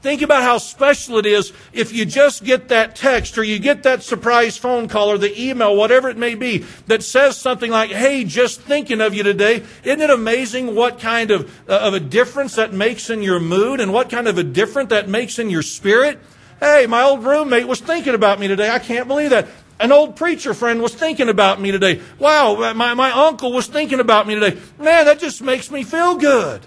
Think 0.02 0.20
about 0.20 0.42
how 0.42 0.58
special 0.58 1.18
it 1.18 1.26
is 1.26 1.52
if 1.72 1.92
you 1.92 2.04
just 2.04 2.42
get 2.42 2.68
that 2.68 2.96
text 2.96 3.38
or 3.38 3.44
you 3.44 3.60
get 3.60 3.84
that 3.84 4.02
surprise 4.02 4.56
phone 4.56 4.88
call 4.88 5.12
or 5.12 5.16
the 5.16 5.40
email, 5.40 5.76
whatever 5.76 6.08
it 6.08 6.16
may 6.16 6.34
be, 6.34 6.64
that 6.88 7.04
says 7.04 7.36
something 7.36 7.70
like, 7.70 7.90
hey, 7.90 8.24
just 8.24 8.60
thinking 8.60 9.00
of 9.00 9.14
you 9.14 9.22
today. 9.22 9.62
Isn't 9.84 10.00
it 10.00 10.10
amazing 10.10 10.74
what 10.74 10.98
kind 10.98 11.30
of, 11.30 11.48
uh, 11.68 11.78
of 11.78 11.94
a 11.94 12.00
difference 12.00 12.56
that 12.56 12.72
makes 12.72 13.10
in 13.10 13.22
your 13.22 13.38
mood 13.38 13.78
and 13.78 13.92
what 13.92 14.10
kind 14.10 14.26
of 14.26 14.38
a 14.38 14.42
difference 14.42 14.90
that 14.90 15.08
makes 15.08 15.38
in 15.38 15.50
your 15.50 15.62
spirit? 15.62 16.18
Hey, 16.58 16.86
my 16.88 17.02
old 17.02 17.24
roommate 17.24 17.68
was 17.68 17.80
thinking 17.80 18.14
about 18.14 18.40
me 18.40 18.48
today. 18.48 18.70
I 18.70 18.80
can't 18.80 19.06
believe 19.06 19.30
that. 19.30 19.46
An 19.78 19.92
old 19.92 20.16
preacher 20.16 20.52
friend 20.52 20.82
was 20.82 20.94
thinking 20.96 21.28
about 21.28 21.60
me 21.60 21.70
today. 21.70 22.02
Wow, 22.18 22.72
my, 22.72 22.94
my 22.94 23.12
uncle 23.12 23.52
was 23.52 23.68
thinking 23.68 24.00
about 24.00 24.26
me 24.26 24.34
today. 24.34 24.60
Man, 24.80 25.04
that 25.04 25.20
just 25.20 25.40
makes 25.42 25.70
me 25.70 25.84
feel 25.84 26.16
good 26.16 26.66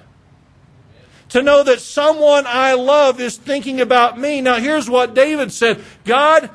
to 1.36 1.44
know 1.44 1.64
that 1.64 1.82
someone 1.82 2.46
I 2.48 2.76
love 2.76 3.20
is 3.20 3.36
thinking 3.36 3.82
about 3.82 4.18
me. 4.18 4.40
Now, 4.40 4.56
here's 4.56 4.90
what 4.90 5.14
David 5.14 5.52
said 5.52 5.84
God, 6.06 6.50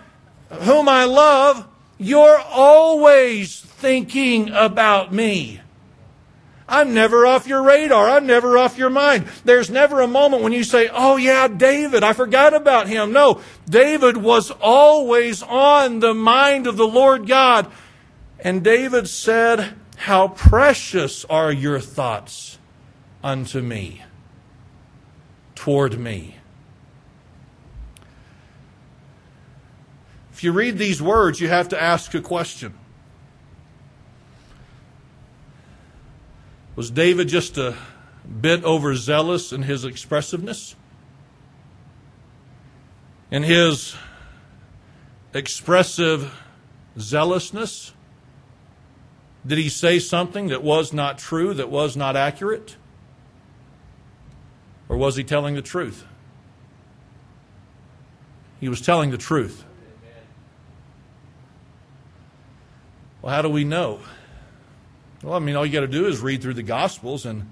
whom 0.49 0.89
I 0.89 1.05
love, 1.05 1.69
you're 1.99 2.39
always 2.39 3.61
thinking 3.61 4.49
about 4.49 5.13
me. 5.13 5.61
I'm 6.67 6.95
never 6.95 7.27
off 7.27 7.47
your 7.47 7.63
radar. 7.63 8.09
I'm 8.09 8.27
never 8.27 8.57
off 8.57 8.79
your 8.79 8.89
mind. 8.89 9.27
There's 9.45 9.69
never 9.69 10.01
a 10.01 10.07
moment 10.07 10.43
when 10.43 10.55
you 10.55 10.65
say, 10.65 10.89
Oh, 10.91 11.19
yeah, 11.19 11.47
David, 11.47 12.03
I 12.03 12.15
forgot 12.15 12.55
about 12.55 12.89
him. 12.89 13.13
No, 13.13 13.43
David 13.69 14.17
was 14.17 14.51
always 14.63 15.43
on 15.43 16.01
the 16.01 16.15
mind 16.15 16.67
of 16.67 16.79
the 16.79 16.89
Lord 16.89 17.27
God. 17.27 17.71
And 18.39 18.65
David 18.65 19.11
said, 19.11 19.75
How 19.99 20.29
precious 20.29 21.27
are 21.27 21.53
your 21.53 21.81
thoughts 21.81 22.57
unto 23.23 23.61
me 23.61 24.05
toward 25.61 26.01
me. 26.01 26.37
If 30.33 30.43
you 30.43 30.53
read 30.53 30.79
these 30.79 31.03
words, 31.03 31.39
you 31.39 31.49
have 31.49 31.69
to 31.69 31.81
ask 31.81 32.15
a 32.15 32.23
question. 32.23 32.73
Was 36.77 36.91
David 36.91 37.29
just 37.29 37.59
a 37.59 37.77
bit 38.41 38.65
overzealous 38.65 39.53
in 39.53 39.65
his 39.65 39.85
expressiveness? 39.85 40.77
In 43.31 43.43
his 43.43 43.95
expressive 45.35 46.33
zealousness? 46.99 47.93
Did 49.47 49.59
he 49.59 49.69
say 49.69 49.99
something 49.99 50.47
that 50.47 50.63
was 50.63 50.95
not 50.95 51.19
true, 51.19 51.53
that 51.53 51.69
was 51.69 51.99
not 51.99 52.17
accurate? 52.17 52.77
Or 54.91 54.97
was 54.97 55.15
he 55.15 55.23
telling 55.23 55.55
the 55.55 55.63
truth? 55.63 56.05
He 58.59 58.69
was 58.69 58.81
telling 58.81 59.13
the 59.13 59.19
truth. 59.19 59.65
Well, 63.23 63.33
how 63.33 63.41
do 63.41 63.49
we 63.49 63.63
know? 63.63 64.01
Well, 65.23 65.35
I 65.35 65.39
mean, 65.39 65.55
all 65.55 65.65
you 65.65 65.73
got 65.73 65.81
to 65.81 65.87
do 65.87 66.07
is 66.07 66.21
read 66.21 66.43
through 66.43 66.55
the 66.55 66.65
Gospels, 66.65 67.25
and 67.25 67.49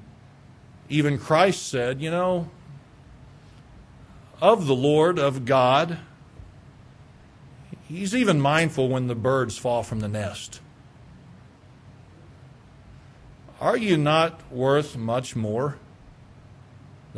even 0.89 1.17
Christ 1.17 1.69
said, 1.69 2.01
you 2.01 2.11
know, 2.11 2.51
of 4.43 4.67
the 4.67 4.75
Lord, 4.75 5.19
of 5.19 5.45
God, 5.45 5.99
He's 7.87 8.17
even 8.17 8.41
mindful 8.41 8.89
when 8.89 9.07
the 9.07 9.15
birds 9.15 9.57
fall 9.57 9.85
from 9.85 10.01
the 10.01 10.09
nest. 10.09 10.61
Are 13.61 13.77
you 13.77 13.97
not 13.97 14.53
worth 14.53 14.97
much 14.97 15.37
more? 15.37 15.79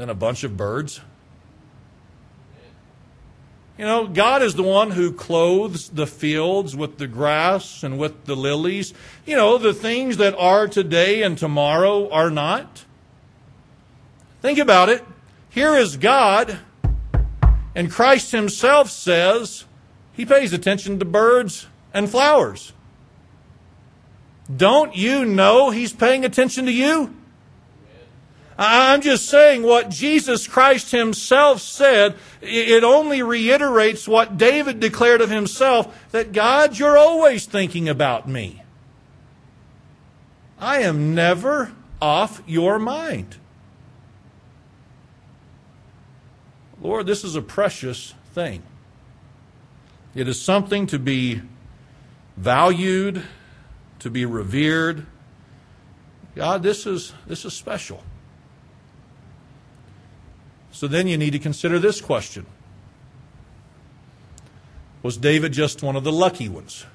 Than 0.00 0.08
a 0.08 0.14
bunch 0.14 0.44
of 0.44 0.56
birds? 0.56 1.02
You 3.76 3.84
know, 3.84 4.06
God 4.06 4.42
is 4.42 4.54
the 4.54 4.62
one 4.62 4.92
who 4.92 5.12
clothes 5.12 5.90
the 5.90 6.06
fields 6.06 6.74
with 6.74 6.96
the 6.96 7.06
grass 7.06 7.82
and 7.82 7.98
with 7.98 8.24
the 8.24 8.34
lilies. 8.34 8.94
You 9.26 9.36
know, 9.36 9.58
the 9.58 9.74
things 9.74 10.16
that 10.16 10.34
are 10.38 10.66
today 10.68 11.22
and 11.22 11.36
tomorrow 11.36 12.08
are 12.08 12.30
not. 12.30 12.86
Think 14.40 14.58
about 14.58 14.88
it. 14.88 15.04
Here 15.50 15.74
is 15.74 15.98
God, 15.98 16.58
and 17.74 17.90
Christ 17.90 18.32
Himself 18.32 18.88
says 18.88 19.66
He 20.14 20.24
pays 20.24 20.54
attention 20.54 20.98
to 20.98 21.04
birds 21.04 21.66
and 21.92 22.08
flowers. 22.08 22.72
Don't 24.56 24.96
you 24.96 25.26
know 25.26 25.68
He's 25.68 25.92
paying 25.92 26.24
attention 26.24 26.64
to 26.64 26.72
you? 26.72 27.14
I'm 28.62 29.00
just 29.00 29.26
saying 29.26 29.62
what 29.62 29.88
Jesus 29.88 30.46
Christ 30.46 30.90
himself 30.90 31.62
said. 31.62 32.16
It 32.42 32.84
only 32.84 33.22
reiterates 33.22 34.06
what 34.06 34.36
David 34.36 34.80
declared 34.80 35.22
of 35.22 35.30
himself 35.30 36.10
that 36.10 36.32
God, 36.32 36.78
you're 36.78 36.98
always 36.98 37.46
thinking 37.46 37.88
about 37.88 38.28
me. 38.28 38.62
I 40.58 40.82
am 40.82 41.14
never 41.14 41.72
off 42.02 42.42
your 42.46 42.78
mind. 42.78 43.38
Lord, 46.82 47.06
this 47.06 47.24
is 47.24 47.36
a 47.36 47.42
precious 47.42 48.12
thing. 48.34 48.62
It 50.14 50.28
is 50.28 50.38
something 50.38 50.86
to 50.88 50.98
be 50.98 51.40
valued, 52.36 53.22
to 54.00 54.10
be 54.10 54.26
revered. 54.26 55.06
God, 56.34 56.62
this 56.62 56.86
is, 56.86 57.14
this 57.26 57.46
is 57.46 57.54
special. 57.54 58.02
So 60.80 60.88
then 60.88 61.06
you 61.08 61.18
need 61.18 61.32
to 61.32 61.38
consider 61.38 61.78
this 61.78 62.00
question 62.00 62.46
Was 65.02 65.18
David 65.18 65.52
just 65.52 65.82
one 65.82 65.94
of 65.94 66.04
the 66.04 66.10
lucky 66.10 66.48
ones? 66.48 66.86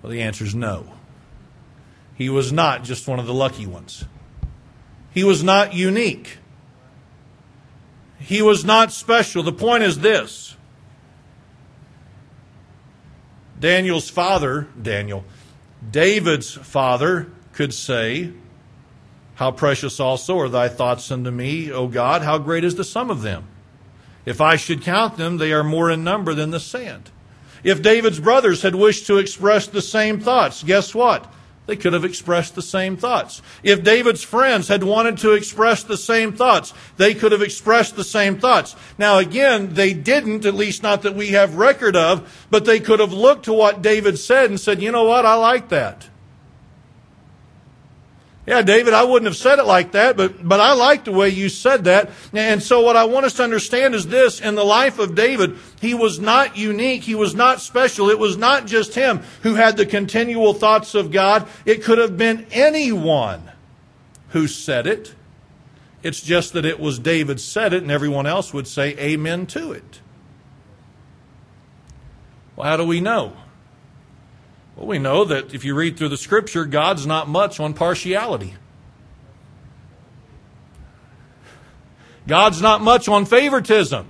Well, 0.00 0.10
the 0.10 0.22
answer 0.22 0.42
is 0.44 0.54
no. 0.54 0.94
He 2.14 2.30
was 2.30 2.50
not 2.50 2.82
just 2.82 3.06
one 3.06 3.18
of 3.18 3.26
the 3.26 3.34
lucky 3.34 3.66
ones. 3.66 4.06
He 5.10 5.22
was 5.22 5.44
not 5.44 5.74
unique. 5.74 6.38
He 8.18 8.40
was 8.40 8.64
not 8.64 8.90
special. 8.90 9.42
The 9.42 9.52
point 9.52 9.82
is 9.82 9.98
this 9.98 10.56
Daniel's 13.60 14.08
father, 14.08 14.66
Daniel, 14.80 15.26
David's 15.90 16.54
father 16.54 17.30
could 17.52 17.74
say, 17.74 18.32
how 19.34 19.50
precious 19.50 19.98
also 19.98 20.38
are 20.38 20.48
thy 20.48 20.68
thoughts 20.68 21.10
unto 21.10 21.30
me, 21.30 21.70
O 21.70 21.88
God. 21.88 22.22
How 22.22 22.38
great 22.38 22.64
is 22.64 22.74
the 22.74 22.84
sum 22.84 23.10
of 23.10 23.22
them? 23.22 23.44
If 24.24 24.40
I 24.40 24.56
should 24.56 24.82
count 24.82 25.16
them, 25.16 25.38
they 25.38 25.52
are 25.52 25.64
more 25.64 25.90
in 25.90 26.04
number 26.04 26.34
than 26.34 26.50
the 26.50 26.60
sand. 26.60 27.10
If 27.64 27.82
David's 27.82 28.20
brothers 28.20 28.62
had 28.62 28.74
wished 28.74 29.06
to 29.06 29.18
express 29.18 29.66
the 29.66 29.82
same 29.82 30.20
thoughts, 30.20 30.62
guess 30.62 30.94
what? 30.94 31.32
They 31.66 31.76
could 31.76 31.92
have 31.92 32.04
expressed 32.04 32.56
the 32.56 32.62
same 32.62 32.96
thoughts. 32.96 33.40
If 33.62 33.84
David's 33.84 34.24
friends 34.24 34.66
had 34.66 34.82
wanted 34.82 35.18
to 35.18 35.32
express 35.32 35.84
the 35.84 35.96
same 35.96 36.32
thoughts, 36.32 36.74
they 36.96 37.14
could 37.14 37.30
have 37.30 37.42
expressed 37.42 37.94
the 37.94 38.04
same 38.04 38.38
thoughts. 38.38 38.74
Now 38.98 39.18
again, 39.18 39.74
they 39.74 39.94
didn't, 39.94 40.44
at 40.44 40.54
least 40.54 40.82
not 40.82 41.02
that 41.02 41.14
we 41.14 41.28
have 41.28 41.56
record 41.56 41.94
of, 41.94 42.46
but 42.50 42.64
they 42.64 42.80
could 42.80 42.98
have 42.98 43.12
looked 43.12 43.44
to 43.44 43.52
what 43.52 43.80
David 43.80 44.18
said 44.18 44.50
and 44.50 44.58
said, 44.58 44.82
you 44.82 44.90
know 44.90 45.04
what, 45.04 45.24
I 45.24 45.34
like 45.34 45.68
that. 45.68 46.08
Yeah, 48.44 48.62
David, 48.62 48.92
I 48.92 49.04
wouldn't 49.04 49.26
have 49.26 49.36
said 49.36 49.60
it 49.60 49.66
like 49.66 49.92
that, 49.92 50.16
but, 50.16 50.46
but 50.46 50.58
I 50.58 50.72
like 50.72 51.04
the 51.04 51.12
way 51.12 51.28
you 51.28 51.48
said 51.48 51.84
that. 51.84 52.10
And 52.32 52.60
so 52.60 52.80
what 52.80 52.96
I 52.96 53.04
want 53.04 53.24
us 53.24 53.34
to 53.34 53.44
understand 53.44 53.94
is 53.94 54.08
this. 54.08 54.40
In 54.40 54.56
the 54.56 54.64
life 54.64 54.98
of 54.98 55.14
David, 55.14 55.56
he 55.80 55.94
was 55.94 56.18
not 56.18 56.56
unique. 56.56 57.04
He 57.04 57.14
was 57.14 57.36
not 57.36 57.60
special. 57.60 58.10
It 58.10 58.18
was 58.18 58.36
not 58.36 58.66
just 58.66 58.96
him 58.96 59.20
who 59.42 59.54
had 59.54 59.76
the 59.76 59.86
continual 59.86 60.54
thoughts 60.54 60.96
of 60.96 61.12
God. 61.12 61.46
It 61.64 61.84
could 61.84 61.98
have 61.98 62.18
been 62.18 62.46
anyone 62.50 63.48
who 64.30 64.48
said 64.48 64.88
it. 64.88 65.14
It's 66.02 66.20
just 66.20 66.52
that 66.54 66.64
it 66.64 66.80
was 66.80 66.98
David 66.98 67.40
said 67.40 67.72
it 67.72 67.82
and 67.82 67.92
everyone 67.92 68.26
else 68.26 68.52
would 68.52 68.66
say 68.66 68.96
amen 68.98 69.46
to 69.48 69.70
it. 69.70 70.00
Well, 72.56 72.66
how 72.66 72.76
do 72.76 72.84
we 72.84 73.00
know? 73.00 73.34
Well, 74.76 74.86
we 74.86 74.98
know 74.98 75.24
that 75.24 75.54
if 75.54 75.64
you 75.64 75.74
read 75.74 75.96
through 75.96 76.08
the 76.08 76.16
scripture, 76.16 76.64
God's 76.64 77.06
not 77.06 77.28
much 77.28 77.60
on 77.60 77.74
partiality. 77.74 78.54
God's 82.26 82.62
not 82.62 82.80
much 82.80 83.08
on 83.08 83.24
favoritism. 83.24 84.06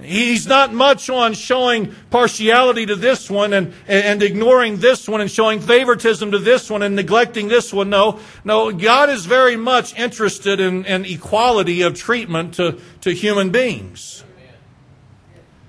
He's 0.00 0.46
not 0.46 0.72
much 0.72 1.10
on 1.10 1.34
showing 1.34 1.92
partiality 2.10 2.86
to 2.86 2.94
this 2.94 3.28
one 3.28 3.52
and, 3.52 3.74
and 3.88 4.22
ignoring 4.22 4.76
this 4.76 5.08
one 5.08 5.20
and 5.20 5.28
showing 5.28 5.58
favoritism 5.58 6.30
to 6.30 6.38
this 6.38 6.70
one 6.70 6.82
and 6.82 6.94
neglecting 6.94 7.48
this 7.48 7.72
one. 7.72 7.90
No, 7.90 8.20
no, 8.44 8.70
God 8.70 9.10
is 9.10 9.26
very 9.26 9.56
much 9.56 9.98
interested 9.98 10.60
in, 10.60 10.84
in 10.84 11.04
equality 11.04 11.82
of 11.82 11.94
treatment 11.94 12.54
to, 12.54 12.78
to 13.00 13.12
human 13.12 13.50
beings. 13.50 14.22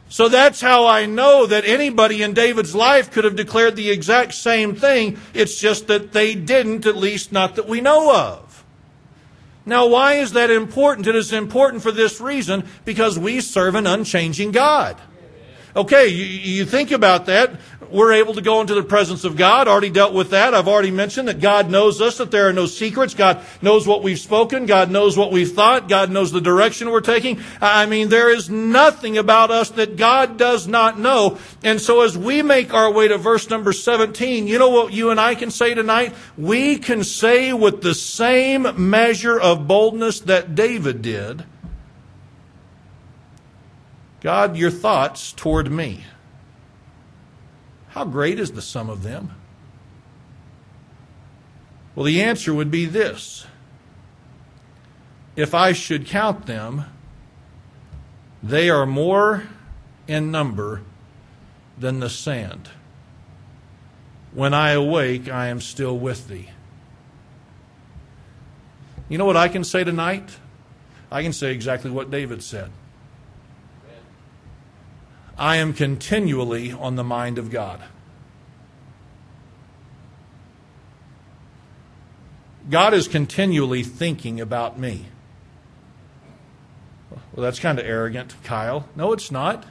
So 0.09 0.27
that's 0.27 0.59
how 0.59 0.87
I 0.87 1.05
know 1.05 1.45
that 1.45 1.65
anybody 1.65 2.23
in 2.23 2.33
David's 2.33 2.73
life 2.73 3.11
could 3.11 3.23
have 3.23 3.35
declared 3.35 3.75
the 3.75 3.91
exact 3.91 4.33
same 4.33 4.75
thing. 4.75 5.19
It's 5.35 5.59
just 5.59 5.85
that 5.87 6.13
they 6.13 6.33
didn't, 6.33 6.87
at 6.87 6.97
least 6.97 7.31
not 7.31 7.55
that 7.55 7.67
we 7.67 7.79
know 7.79 8.13
of. 8.15 8.65
Now, 9.67 9.85
why 9.85 10.15
is 10.15 10.31
that 10.31 10.49
important? 10.49 11.05
It 11.05 11.15
is 11.15 11.31
important 11.31 11.83
for 11.83 11.91
this 11.91 12.19
reason 12.19 12.67
because 12.85 13.19
we 13.19 13.39
serve 13.39 13.75
an 13.75 13.85
unchanging 13.85 14.51
God. 14.51 14.99
Okay, 15.75 16.07
you, 16.07 16.25
you 16.25 16.65
think 16.65 16.91
about 16.91 17.25
that 17.27 17.51
we're 17.91 18.13
able 18.13 18.33
to 18.35 18.41
go 18.41 18.61
into 18.61 18.75
the 18.75 18.83
presence 18.83 19.23
of 19.23 19.35
God. 19.35 19.67
Already 19.67 19.89
dealt 19.89 20.13
with 20.13 20.29
that. 20.31 20.53
I've 20.53 20.67
already 20.67 20.91
mentioned 20.91 21.27
that 21.27 21.39
God 21.39 21.69
knows 21.69 22.01
us, 22.01 22.17
that 22.17 22.31
there 22.31 22.47
are 22.47 22.53
no 22.53 22.65
secrets. 22.65 23.13
God 23.13 23.41
knows 23.61 23.87
what 23.87 24.03
we've 24.03 24.19
spoken. 24.19 24.65
God 24.65 24.91
knows 24.91 25.17
what 25.17 25.31
we've 25.31 25.51
thought. 25.51 25.89
God 25.89 26.11
knows 26.11 26.31
the 26.31 26.41
direction 26.41 26.89
we're 26.89 27.01
taking. 27.01 27.41
I 27.61 27.85
mean, 27.85 28.09
there 28.09 28.29
is 28.29 28.49
nothing 28.49 29.17
about 29.17 29.51
us 29.51 29.71
that 29.71 29.97
God 29.97 30.37
does 30.37 30.67
not 30.67 30.99
know. 30.99 31.39
And 31.63 31.81
so 31.81 32.01
as 32.01 32.17
we 32.17 32.41
make 32.41 32.73
our 32.73 32.91
way 32.91 33.07
to 33.07 33.17
verse 33.17 33.49
number 33.49 33.73
17, 33.73 34.47
you 34.47 34.59
know 34.59 34.69
what 34.69 34.93
you 34.93 35.09
and 35.09 35.19
I 35.19 35.35
can 35.35 35.51
say 35.51 35.73
tonight? 35.73 36.13
We 36.37 36.77
can 36.77 37.03
say 37.03 37.53
with 37.53 37.81
the 37.81 37.95
same 37.95 38.89
measure 38.89 39.39
of 39.39 39.67
boldness 39.67 40.21
that 40.21 40.55
David 40.55 41.01
did, 41.01 41.43
God, 44.21 44.57
your 44.57 44.71
thoughts 44.71 45.31
toward 45.31 45.71
me. 45.71 46.03
How 47.89 48.05
great 48.05 48.39
is 48.39 48.51
the 48.51 48.61
sum 48.61 48.89
of 48.89 49.03
them? 49.03 49.31
Well, 51.95 52.05
the 52.05 52.21
answer 52.21 52.53
would 52.53 52.71
be 52.71 52.85
this 52.85 53.45
If 55.35 55.53
I 55.53 55.73
should 55.73 56.05
count 56.05 56.45
them, 56.45 56.85
they 58.41 58.69
are 58.69 58.85
more 58.85 59.43
in 60.07 60.31
number 60.31 60.81
than 61.77 61.99
the 61.99 62.09
sand. 62.09 62.69
When 64.33 64.53
I 64.53 64.71
awake, 64.71 65.29
I 65.29 65.47
am 65.47 65.59
still 65.59 65.97
with 65.97 66.27
thee. 66.27 66.49
You 69.07 69.17
know 69.17 69.25
what 69.25 69.37
I 69.37 69.47
can 69.47 69.63
say 69.63 69.83
tonight? 69.83 70.37
I 71.11 71.23
can 71.23 71.33
say 71.33 71.51
exactly 71.51 71.89
what 71.89 72.11
David 72.11 72.43
said. 72.43 72.69
I 75.39 75.55
am 75.55 75.71
continually 75.71 76.73
on 76.73 76.95
the 76.95 77.03
mind 77.03 77.37
of 77.37 77.49
God. 77.49 77.81
God 82.69 82.93
is 82.93 83.07
continually 83.07 83.81
thinking 83.81 84.41
about 84.41 84.77
me. 84.77 85.05
Well, 87.09 87.43
that's 87.43 87.57
kind 87.57 87.79
of 87.79 87.85
arrogant, 87.85 88.35
Kyle. 88.43 88.89
No, 88.97 89.13
it's 89.13 89.31
not. 89.31 89.65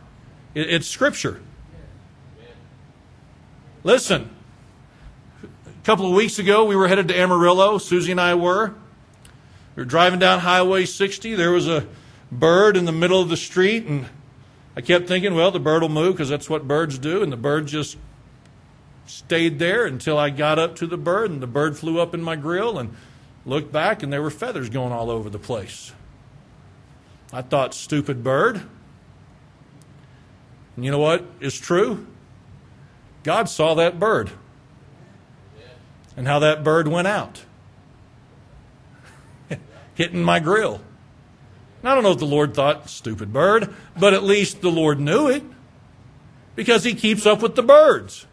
It's 0.54 0.87
Scripture. 0.87 1.40
Listen, 3.85 4.31
a 5.44 5.85
couple 5.85 6.07
of 6.07 6.14
weeks 6.14 6.38
ago, 6.38 6.64
we 6.64 6.76
were 6.76 6.88
headed 6.88 7.09
to 7.09 7.14
Amarillo. 7.16 7.76
Susie 7.76 8.11
and 8.11 8.20
I 8.20 8.35
were. 8.35 8.74
We 9.76 9.83
were 9.83 9.85
driving 9.85 10.18
down 10.18 10.40
Highway 10.40 10.87
60. 10.87 11.35
There 11.35 11.52
was 11.52 11.68
a 11.68 11.87
bird 12.33 12.76
in 12.76 12.87
the 12.87 12.92
middle 12.92 13.20
of 13.20 13.28
the 13.28 13.37
street, 13.37 13.85
and 13.85 14.07
I 14.79 14.81
kept 14.81 15.09
thinking, 15.09 15.35
well, 15.35 15.51
the 15.51 15.59
bird 15.59 15.83
will 15.83 15.88
move 15.88 16.14
because 16.14 16.29
that's 16.29 16.49
what 16.49 16.69
birds 16.69 17.01
do, 17.01 17.21
and 17.21 17.33
the 17.33 17.37
bird 17.37 17.67
just 17.67 17.97
stayed 19.07 19.59
there 19.59 19.85
until 19.85 20.17
I 20.17 20.31
got 20.31 20.61
up 20.61 20.77
to 20.77 20.87
the 20.87 20.97
bird, 20.97 21.33
and 21.33 21.43
the 21.43 21.49
bird 21.49 21.77
flew 21.77 21.99
up 21.99 22.14
in 22.14 22.23
my 22.23 22.37
grill 22.37 22.79
and 22.79 22.95
looked 23.45 23.73
back, 23.73 24.05
and 24.05 24.12
there 24.12 24.23
were 24.23 24.31
feathers 24.31 24.69
going 24.69 24.93
all 24.93 25.11
over 25.11 25.29
the 25.29 25.38
place. 25.38 25.93
I 27.33 27.43
thought, 27.43 27.75
stupid 27.75 28.23
bird. 28.23 28.62
And 30.77 30.85
you 30.85 30.93
know 30.93 31.01
what 31.01 31.25
is 31.41 31.59
true? 31.59 32.07
God 33.25 33.49
saw 33.49 33.75
that 33.75 33.99
bird 33.99 34.31
and 36.17 36.29
how 36.29 36.38
that 36.38 36.62
bird 36.62 36.87
went 36.87 37.09
out, 37.09 37.43
hitting 39.97 40.23
my 40.23 40.38
grill. 40.38 40.81
I 41.85 41.95
don't 41.95 42.03
know 42.03 42.12
if 42.12 42.19
the 42.19 42.27
Lord 42.27 42.55
thought, 42.55 42.91
stupid 42.91 43.33
bird, 43.33 43.75
but 43.99 44.12
at 44.12 44.25
least 44.25 44.61
the 44.61 44.71
Lord 44.71 44.99
knew 44.99 45.29
it 45.29 45.45
because 46.57 46.83
he 46.83 46.95
keeps 46.95 47.25
up 47.25 47.41
with 47.41 47.55
the 47.55 47.62
birds. 47.62 48.27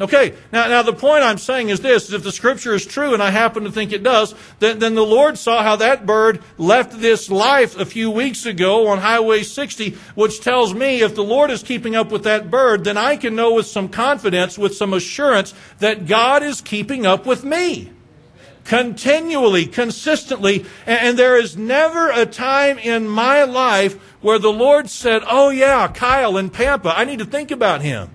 Okay, 0.00 0.34
now, 0.50 0.66
now 0.68 0.82
the 0.82 0.94
point 0.94 1.22
I'm 1.22 1.36
saying 1.36 1.68
is 1.68 1.80
this, 1.80 2.08
is 2.08 2.14
if 2.14 2.22
the 2.22 2.32
scripture 2.32 2.72
is 2.72 2.86
true, 2.86 3.12
and 3.12 3.22
I 3.22 3.30
happen 3.30 3.64
to 3.64 3.72
think 3.72 3.92
it 3.92 4.02
does, 4.02 4.34
then, 4.58 4.78
then 4.78 4.94
the 4.94 5.04
Lord 5.04 5.36
saw 5.36 5.62
how 5.62 5.76
that 5.76 6.06
bird 6.06 6.42
left 6.56 6.98
this 7.00 7.28
life 7.28 7.78
a 7.78 7.84
few 7.84 8.10
weeks 8.10 8.46
ago 8.46 8.86
on 8.86 8.98
Highway 8.98 9.42
60, 9.42 9.98
which 10.14 10.40
tells 10.40 10.72
me 10.72 11.02
if 11.02 11.14
the 11.14 11.24
Lord 11.24 11.50
is 11.50 11.62
keeping 11.62 11.96
up 11.96 12.10
with 12.10 12.22
that 12.24 12.50
bird, 12.50 12.84
then 12.84 12.96
I 12.96 13.16
can 13.16 13.36
know 13.36 13.52
with 13.52 13.66
some 13.66 13.90
confidence, 13.90 14.56
with 14.56 14.74
some 14.74 14.94
assurance, 14.94 15.52
that 15.80 16.06
God 16.06 16.42
is 16.42 16.62
keeping 16.62 17.04
up 17.04 17.26
with 17.26 17.44
me 17.44 17.90
continually, 18.64 19.66
consistently. 19.66 20.64
And 20.86 21.18
there 21.18 21.36
is 21.36 21.56
never 21.56 22.10
a 22.10 22.26
time 22.26 22.78
in 22.78 23.08
my 23.08 23.44
life 23.44 24.00
where 24.20 24.38
the 24.38 24.52
Lord 24.52 24.88
said, 24.90 25.22
Oh, 25.26 25.50
yeah, 25.50 25.88
Kyle 25.88 26.36
in 26.36 26.50
Pampa, 26.50 26.92
I 26.96 27.04
need 27.04 27.18
to 27.18 27.24
think 27.24 27.50
about 27.50 27.82
him. 27.82 28.10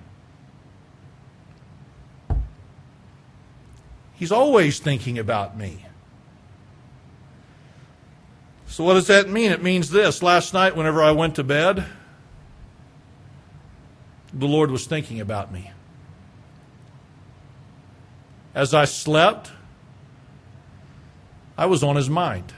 He's 4.14 4.32
always 4.32 4.78
thinking 4.78 5.18
about 5.18 5.58
me. 5.58 5.84
So, 8.66 8.82
what 8.84 8.94
does 8.94 9.06
that 9.06 9.28
mean? 9.28 9.52
It 9.52 9.62
means 9.62 9.90
this. 9.90 10.22
Last 10.22 10.52
night, 10.52 10.74
whenever 10.74 11.02
I 11.02 11.10
went 11.12 11.34
to 11.36 11.44
bed, 11.44 11.84
the 14.32 14.46
Lord 14.46 14.70
was 14.70 14.86
thinking 14.86 15.20
about 15.20 15.52
me. 15.52 15.70
As 18.54 18.74
I 18.74 18.86
slept, 18.86 19.52
I 21.56 21.66
was 21.66 21.82
on 21.82 21.96
his 21.96 22.10
mind. 22.10 22.52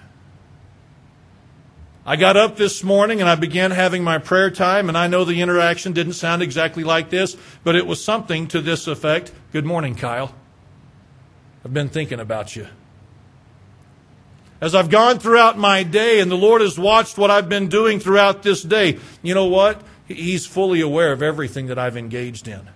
I 2.04 2.16
got 2.16 2.36
up 2.36 2.56
this 2.56 2.82
morning 2.82 3.20
and 3.20 3.28
I 3.28 3.34
began 3.34 3.70
having 3.70 4.02
my 4.02 4.16
prayer 4.16 4.50
time, 4.50 4.88
and 4.88 4.96
I 4.96 5.08
know 5.08 5.24
the 5.24 5.42
interaction 5.42 5.92
didn't 5.92 6.14
sound 6.14 6.42
exactly 6.42 6.82
like 6.82 7.10
this, 7.10 7.36
but 7.64 7.76
it 7.76 7.86
was 7.86 8.02
something 8.02 8.48
to 8.48 8.60
this 8.60 8.86
effect 8.86 9.32
Good 9.50 9.64
morning, 9.64 9.94
Kyle. 9.94 10.34
I've 11.64 11.72
been 11.72 11.88
thinking 11.88 12.20
about 12.20 12.54
you. 12.54 12.66
As 14.60 14.74
I've 14.74 14.90
gone 14.90 15.18
throughout 15.18 15.56
my 15.56 15.84
day 15.84 16.20
and 16.20 16.30
the 16.30 16.36
Lord 16.36 16.60
has 16.60 16.78
watched 16.78 17.16
what 17.16 17.30
I've 17.30 17.48
been 17.48 17.68
doing 17.68 17.98
throughout 17.98 18.42
this 18.42 18.62
day, 18.62 18.98
you 19.22 19.34
know 19.34 19.46
what? 19.46 19.80
He's 20.06 20.46
fully 20.46 20.82
aware 20.82 21.12
of 21.12 21.22
everything 21.22 21.68
that 21.68 21.78
I've 21.78 21.96
engaged 21.96 22.46
in. 22.46 22.68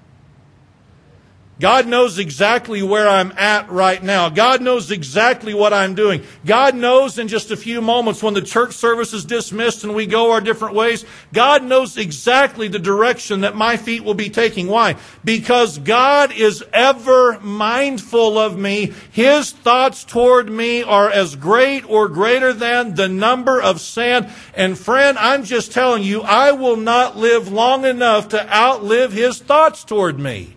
God 1.61 1.87
knows 1.87 2.19
exactly 2.19 2.83
where 2.83 3.09
I'm 3.09 3.31
at 3.33 3.71
right 3.71 4.03
now. 4.03 4.31
God 4.31 4.63
knows 4.63 4.91
exactly 4.91 5.55
what 5.55 5.73
I'm 5.73 5.95
doing. 5.95 6.25
God 6.45 6.75
knows 6.75 7.19
in 7.19 7.29
just 7.29 7.51
a 7.51 7.57
few 7.57 7.81
moments 7.81 8.23
when 8.23 8.35
the 8.35 8.43
church 8.43 8.73
service 8.73 9.13
is 9.13 9.25
dismissed 9.25 9.85
and 9.85 9.95
we 9.95 10.07
go 10.07 10.33
our 10.33 10.41
different 10.41 10.75
ways, 10.75 11.05
God 11.33 11.63
knows 11.63 11.97
exactly 11.97 12.69
the 12.69 12.79
direction 12.81 13.43
that 13.43 13.55
my 13.55 13.77
feet 13.77 14.03
will 14.03 14.15
be 14.15 14.31
taking. 14.31 14.67
Why? 14.67 14.97
Because 15.25 15.79
God 15.79 16.33
is 16.33 16.65
ever 16.73 17.39
mindful 17.41 18.39
of 18.39 18.59
me. 18.59 18.93
His 19.13 19.53
thoughts 19.53 20.05
toward 20.05 20.51
me 20.51 20.83
are 20.83 21.11
as 21.11 21.37
great 21.37 21.89
or 21.89 22.09
greater 22.09 22.53
than 22.53 22.95
the 22.95 23.09
number 23.09 23.61
of 23.61 23.81
sand. 23.81 24.31
And 24.55 24.77
friend, 24.77 25.19
I'm 25.19 25.45
just 25.45 25.71
telling 25.71 26.03
you, 26.03 26.23
I 26.23 26.53
will 26.53 26.77
not 26.77 27.19
live 27.19 27.53
long 27.53 27.85
enough 27.85 28.31
to 28.31 28.53
outlive 28.53 29.13
His 29.13 29.39
thoughts 29.39 29.85
toward 29.85 30.19
me. 30.19 30.57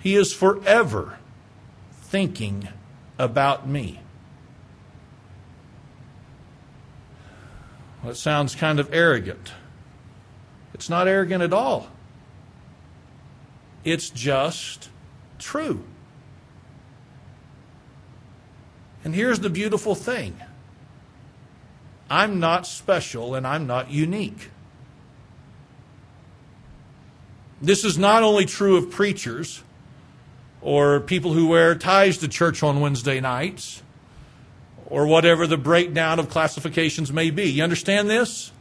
He 0.00 0.16
is 0.16 0.32
forever 0.32 1.18
thinking 1.92 2.68
about 3.18 3.68
me. 3.68 4.00
Well, 8.02 8.12
it 8.12 8.16
sounds 8.16 8.54
kind 8.54 8.80
of 8.80 8.92
arrogant. 8.92 9.52
It's 10.72 10.88
not 10.88 11.06
arrogant 11.06 11.42
at 11.42 11.52
all. 11.52 11.88
It's 13.84 14.08
just 14.08 14.88
true. 15.38 15.84
And 19.04 19.14
here's 19.14 19.40
the 19.40 19.50
beautiful 19.50 19.94
thing 19.94 20.36
I'm 22.08 22.40
not 22.40 22.66
special 22.66 23.34
and 23.34 23.46
I'm 23.46 23.66
not 23.66 23.90
unique. 23.90 24.50
This 27.62 27.84
is 27.84 27.98
not 27.98 28.22
only 28.22 28.46
true 28.46 28.76
of 28.76 28.90
preachers 28.90 29.62
or 30.62 31.00
people 31.00 31.32
who 31.32 31.46
wear 31.46 31.74
ties 31.74 32.18
to 32.18 32.28
church 32.28 32.62
on 32.62 32.80
Wednesday 32.80 33.20
nights 33.20 33.82
or 34.86 35.06
whatever 35.06 35.46
the 35.46 35.56
breakdown 35.56 36.18
of 36.18 36.28
classifications 36.28 37.12
may 37.12 37.30
be. 37.30 37.44
You 37.44 37.62
understand 37.62 38.10
this? 38.10 38.52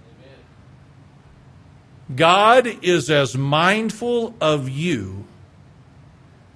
God 2.15 2.67
is 2.81 3.09
as 3.09 3.37
mindful 3.37 4.35
of 4.39 4.69
you 4.69 5.25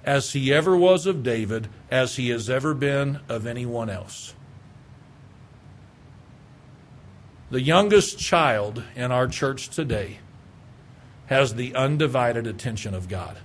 as 0.04 0.32
he 0.32 0.52
ever 0.52 0.76
was 0.76 1.06
of 1.06 1.22
David, 1.22 1.68
as 1.90 2.16
he 2.16 2.30
has 2.30 2.50
ever 2.50 2.74
been 2.74 3.20
of 3.28 3.46
anyone 3.46 3.88
else. 3.88 4.34
The 7.50 7.62
youngest 7.62 8.18
child 8.18 8.82
in 8.96 9.12
our 9.12 9.28
church 9.28 9.68
today 9.68 10.18
has 11.26 11.54
the 11.54 11.74
undivided 11.74 12.46
attention 12.46 12.94
of 12.94 13.08
God. 13.08 13.38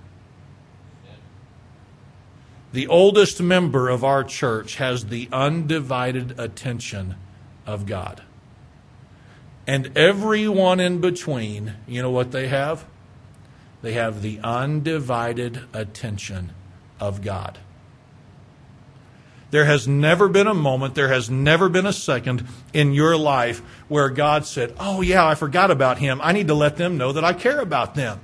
The 2.72 2.86
oldest 2.86 3.40
member 3.40 3.88
of 3.88 4.04
our 4.04 4.22
church 4.22 4.76
has 4.76 5.06
the 5.06 5.28
undivided 5.32 6.38
attention 6.38 7.16
of 7.66 7.86
God. 7.86 8.22
And 9.66 9.96
everyone 9.96 10.80
in 10.80 11.00
between, 11.00 11.74
you 11.86 12.02
know 12.02 12.10
what 12.10 12.32
they 12.32 12.48
have? 12.48 12.84
They 13.82 13.92
have 13.92 14.22
the 14.22 14.40
undivided 14.40 15.62
attention 15.72 16.52
of 16.98 17.22
God. 17.22 17.58
There 19.50 19.64
has 19.64 19.88
never 19.88 20.28
been 20.28 20.46
a 20.46 20.54
moment, 20.54 20.94
there 20.94 21.08
has 21.08 21.28
never 21.28 21.68
been 21.68 21.86
a 21.86 21.92
second 21.92 22.46
in 22.72 22.92
your 22.92 23.16
life 23.16 23.60
where 23.88 24.08
God 24.08 24.46
said, 24.46 24.74
Oh, 24.78 25.00
yeah, 25.00 25.26
I 25.26 25.34
forgot 25.34 25.72
about 25.72 25.98
him. 25.98 26.20
I 26.22 26.32
need 26.32 26.46
to 26.48 26.54
let 26.54 26.76
them 26.76 26.96
know 26.96 27.12
that 27.12 27.24
I 27.24 27.32
care 27.32 27.60
about 27.60 27.96
them. 27.96 28.20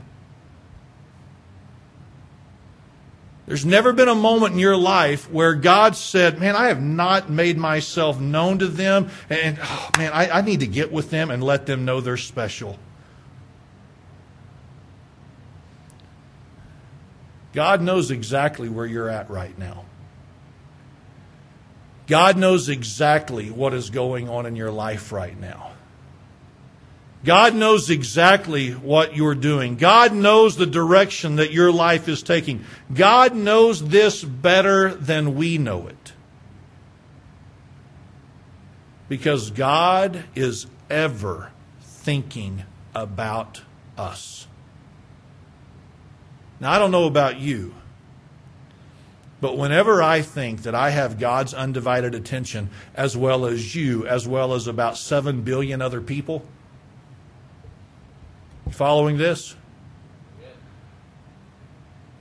There's 3.46 3.64
never 3.64 3.92
been 3.92 4.08
a 4.08 4.14
moment 4.14 4.54
in 4.54 4.58
your 4.58 4.76
life 4.76 5.30
where 5.30 5.54
God 5.54 5.94
said, 5.94 6.40
Man, 6.40 6.56
I 6.56 6.66
have 6.66 6.82
not 6.82 7.30
made 7.30 7.56
myself 7.56 8.20
known 8.20 8.58
to 8.58 8.66
them, 8.66 9.08
and 9.30 9.58
oh, 9.62 9.90
man, 9.96 10.12
I, 10.12 10.38
I 10.38 10.40
need 10.42 10.60
to 10.60 10.66
get 10.66 10.90
with 10.90 11.10
them 11.10 11.30
and 11.30 11.42
let 11.42 11.64
them 11.66 11.84
know 11.84 12.00
they're 12.00 12.16
special. 12.16 12.76
God 17.52 17.80
knows 17.80 18.10
exactly 18.10 18.68
where 18.68 18.84
you're 18.84 19.08
at 19.08 19.30
right 19.30 19.56
now. 19.56 19.84
God 22.06 22.36
knows 22.36 22.68
exactly 22.68 23.50
what 23.50 23.72
is 23.74 23.90
going 23.90 24.28
on 24.28 24.44
in 24.46 24.56
your 24.56 24.70
life 24.70 25.12
right 25.12 25.38
now. 25.38 25.75
God 27.24 27.54
knows 27.54 27.90
exactly 27.90 28.70
what 28.70 29.16
you're 29.16 29.34
doing. 29.34 29.76
God 29.76 30.14
knows 30.14 30.56
the 30.56 30.66
direction 30.66 31.36
that 31.36 31.50
your 31.50 31.72
life 31.72 32.08
is 32.08 32.22
taking. 32.22 32.64
God 32.92 33.34
knows 33.34 33.82
this 33.82 34.22
better 34.22 34.94
than 34.94 35.34
we 35.34 35.58
know 35.58 35.88
it. 35.88 36.12
Because 39.08 39.50
God 39.50 40.24
is 40.34 40.66
ever 40.88 41.50
thinking 41.80 42.64
about 42.94 43.62
us. 43.98 44.46
Now, 46.60 46.72
I 46.72 46.78
don't 46.78 46.90
know 46.90 47.06
about 47.06 47.38
you. 47.38 47.74
But 49.40 49.58
whenever 49.58 50.02
I 50.02 50.22
think 50.22 50.62
that 50.62 50.74
I 50.74 50.90
have 50.90 51.18
God's 51.18 51.52
undivided 51.52 52.14
attention, 52.14 52.70
as 52.94 53.16
well 53.16 53.44
as 53.44 53.74
you, 53.74 54.06
as 54.06 54.26
well 54.26 54.54
as 54.54 54.66
about 54.66 54.96
7 54.96 55.42
billion 55.42 55.82
other 55.82 56.00
people, 56.00 56.42
following 58.70 59.18
this? 59.18 59.56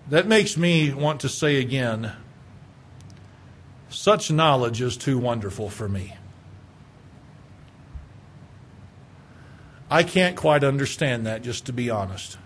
That 0.10 0.28
makes 0.28 0.56
me 0.56 0.94
want 0.94 1.22
to 1.22 1.30
say 1.30 1.58
again 1.58 2.14
such 3.90 4.30
knowledge 4.30 4.82
is 4.82 4.98
too 4.98 5.18
wonderful 5.18 5.70
for 5.70 5.88
me. 5.88 6.14
I 9.90 10.04
can't 10.04 10.36
quite 10.36 10.64
understand 10.64 11.26
that, 11.26 11.44
just 11.44 11.68
to 11.68 11.74
be 11.74 11.90
honest. 11.90 12.38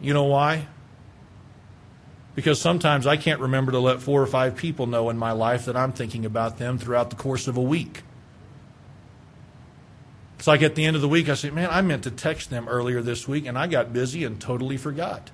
You 0.00 0.14
know 0.14 0.24
why? 0.24 0.66
Because 2.34 2.60
sometimes 2.60 3.06
I 3.06 3.16
can't 3.16 3.40
remember 3.40 3.72
to 3.72 3.78
let 3.78 4.00
four 4.00 4.22
or 4.22 4.26
five 4.26 4.56
people 4.56 4.86
know 4.86 5.10
in 5.10 5.18
my 5.18 5.32
life 5.32 5.66
that 5.66 5.76
I'm 5.76 5.92
thinking 5.92 6.24
about 6.24 6.58
them 6.58 6.78
throughout 6.78 7.10
the 7.10 7.16
course 7.16 7.46
of 7.46 7.56
a 7.56 7.62
week. 7.62 8.02
It's 10.40 10.46
like 10.46 10.62
at 10.62 10.74
the 10.74 10.86
end 10.86 10.96
of 10.96 11.02
the 11.02 11.08
week, 11.08 11.28
I 11.28 11.34
say, 11.34 11.50
Man, 11.50 11.68
I 11.70 11.82
meant 11.82 12.04
to 12.04 12.10
text 12.10 12.48
them 12.48 12.66
earlier 12.66 13.02
this 13.02 13.28
week 13.28 13.44
and 13.44 13.58
I 13.58 13.66
got 13.66 13.92
busy 13.92 14.24
and 14.24 14.40
totally 14.40 14.78
forgot. 14.78 15.30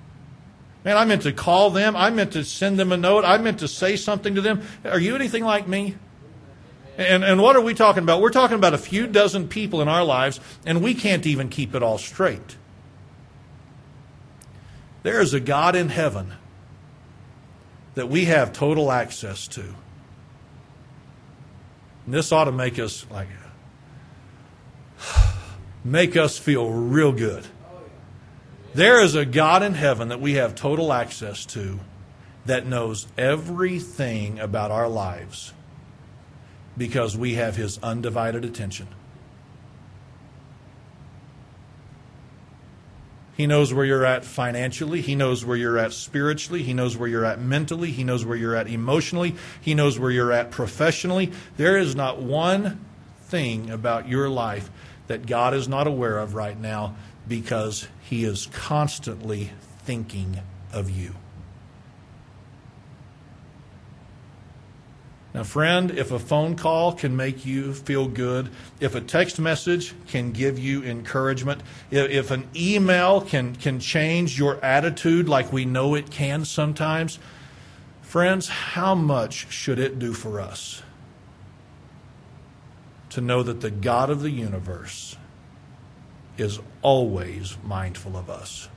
Man, 0.83 0.97
I 0.97 1.05
meant 1.05 1.21
to 1.21 1.31
call 1.31 1.69
them. 1.69 1.95
I 1.95 2.09
meant 2.09 2.33
to 2.33 2.43
send 2.43 2.77
them 2.77 2.91
a 2.91 2.97
note. 2.97 3.23
I 3.23 3.37
meant 3.37 3.59
to 3.59 3.69
say 3.69 3.95
something 3.95 4.35
to 4.35 4.41
them. 4.41 4.63
Are 4.83 4.99
you 4.99 5.15
anything 5.15 5.45
like 5.45 5.65
me? 5.65 5.95
And, 6.97 7.23
and 7.23 7.41
what 7.41 7.55
are 7.55 7.61
we 7.61 7.73
talking 7.73 8.03
about? 8.03 8.19
We're 8.19 8.31
talking 8.31 8.57
about 8.57 8.73
a 8.73 8.77
few 8.77 9.07
dozen 9.07 9.47
people 9.47 9.81
in 9.81 9.87
our 9.87 10.03
lives, 10.03 10.41
and 10.65 10.83
we 10.83 10.93
can't 10.93 11.25
even 11.25 11.47
keep 11.47 11.73
it 11.73 11.81
all 11.81 11.97
straight. 11.97 12.57
There 15.03 15.21
is 15.21 15.33
a 15.33 15.39
God 15.39 15.77
in 15.77 15.87
heaven 15.87 16.33
that 17.95 18.09
we 18.09 18.25
have 18.25 18.51
total 18.51 18.91
access 18.91 19.47
to. 19.49 19.61
And 22.03 22.13
this 22.13 22.33
ought 22.33 22.45
to 22.45 22.51
make 22.51 22.77
us 22.77 23.05
like 23.09 23.29
make 25.83 26.17
us 26.17 26.37
feel 26.37 26.69
real 26.69 27.11
good. 27.11 27.45
There 28.73 29.01
is 29.01 29.15
a 29.15 29.25
God 29.25 29.63
in 29.63 29.73
heaven 29.73 30.09
that 30.09 30.21
we 30.21 30.33
have 30.33 30.53
total 30.53 30.93
access 30.93 31.45
to 31.47 31.79
that 32.45 32.65
knows 32.65 33.07
everything 33.17 34.39
about 34.39 34.71
our 34.71 34.87
lives 34.87 35.53
because 36.77 37.17
we 37.17 37.33
have 37.35 37.55
his 37.55 37.79
undivided 37.81 38.45
attention. 38.45 38.87
He 43.35 43.45
knows 43.45 43.71
where 43.71 43.85
you're 43.85 44.05
at 44.05 44.25
financially. 44.25 45.01
He 45.01 45.13
knows 45.13 45.45
where 45.45 45.55
you're 45.55 45.77
at 45.77 45.93
spiritually. 45.93 46.63
He 46.63 46.73
knows 46.73 46.97
where 46.97 47.07
you're 47.07 47.25
at 47.25 47.39
mentally. 47.39 47.91
He 47.91 48.03
knows 48.03 48.25
where 48.25 48.35
you're 48.35 48.55
at 48.55 48.67
emotionally. 48.67 49.35
He 49.61 49.75
knows 49.75 49.99
where 49.99 50.09
you're 50.09 50.31
at 50.31 50.49
professionally. 50.49 51.31
There 51.55 51.77
is 51.77 51.95
not 51.95 52.19
one 52.19 52.83
thing 53.21 53.69
about 53.69 54.07
your 54.07 54.27
life 54.27 54.71
that 55.07 55.25
God 55.25 55.53
is 55.53 55.67
not 55.67 55.87
aware 55.87 56.17
of 56.17 56.35
right 56.35 56.59
now 56.59 56.95
because 57.27 57.87
He 58.01 58.23
is 58.23 58.47
constantly 58.47 59.51
thinking 59.83 60.39
of 60.71 60.89
you. 60.89 61.15
Now, 65.33 65.43
friend, 65.43 65.91
if 65.91 66.11
a 66.11 66.17
phone 66.17 66.55
call 66.55 66.93
can 66.93 67.15
make 67.15 67.45
you 67.45 67.73
feel 67.73 68.07
good, 68.07 68.49
if 68.79 68.95
a 68.95 69.01
text 69.01 69.39
message 69.39 69.93
can 70.07 70.31
give 70.31 70.57
you 70.57 70.83
encouragement, 70.83 71.61
if, 71.91 72.31
an 72.31 72.47
email 72.55 73.21
can, 73.21 73.55
can 73.55 73.79
change 73.79 74.39
your 74.39 74.63
attitude 74.65 75.29
like 75.29 75.53
we 75.53 75.63
know 75.63 75.93
it 75.93 76.09
can 76.09 76.43
sometimes, 76.43 77.19
friends, 78.01 78.49
how 78.49 78.95
much 78.95 79.51
should 79.51 79.77
it 79.77 79.99
do 79.99 80.11
for 80.11 80.39
us 80.39 80.81
to 83.17 83.21
know 83.21 83.41
that 83.41 83.61
the 83.61 83.71
God 83.71 84.11
of 84.11 84.21
the 84.21 84.29
universe 84.29 85.17
is 86.37 86.59
always 86.83 87.57
mindful 87.63 88.15
of 88.15 88.29
us? 88.29 88.69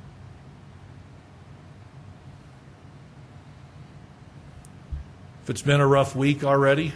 If 5.42 5.50
it's 5.50 5.60
been 5.60 5.82
a 5.82 5.86
rough 5.86 6.16
week 6.16 6.42
already, 6.42 6.94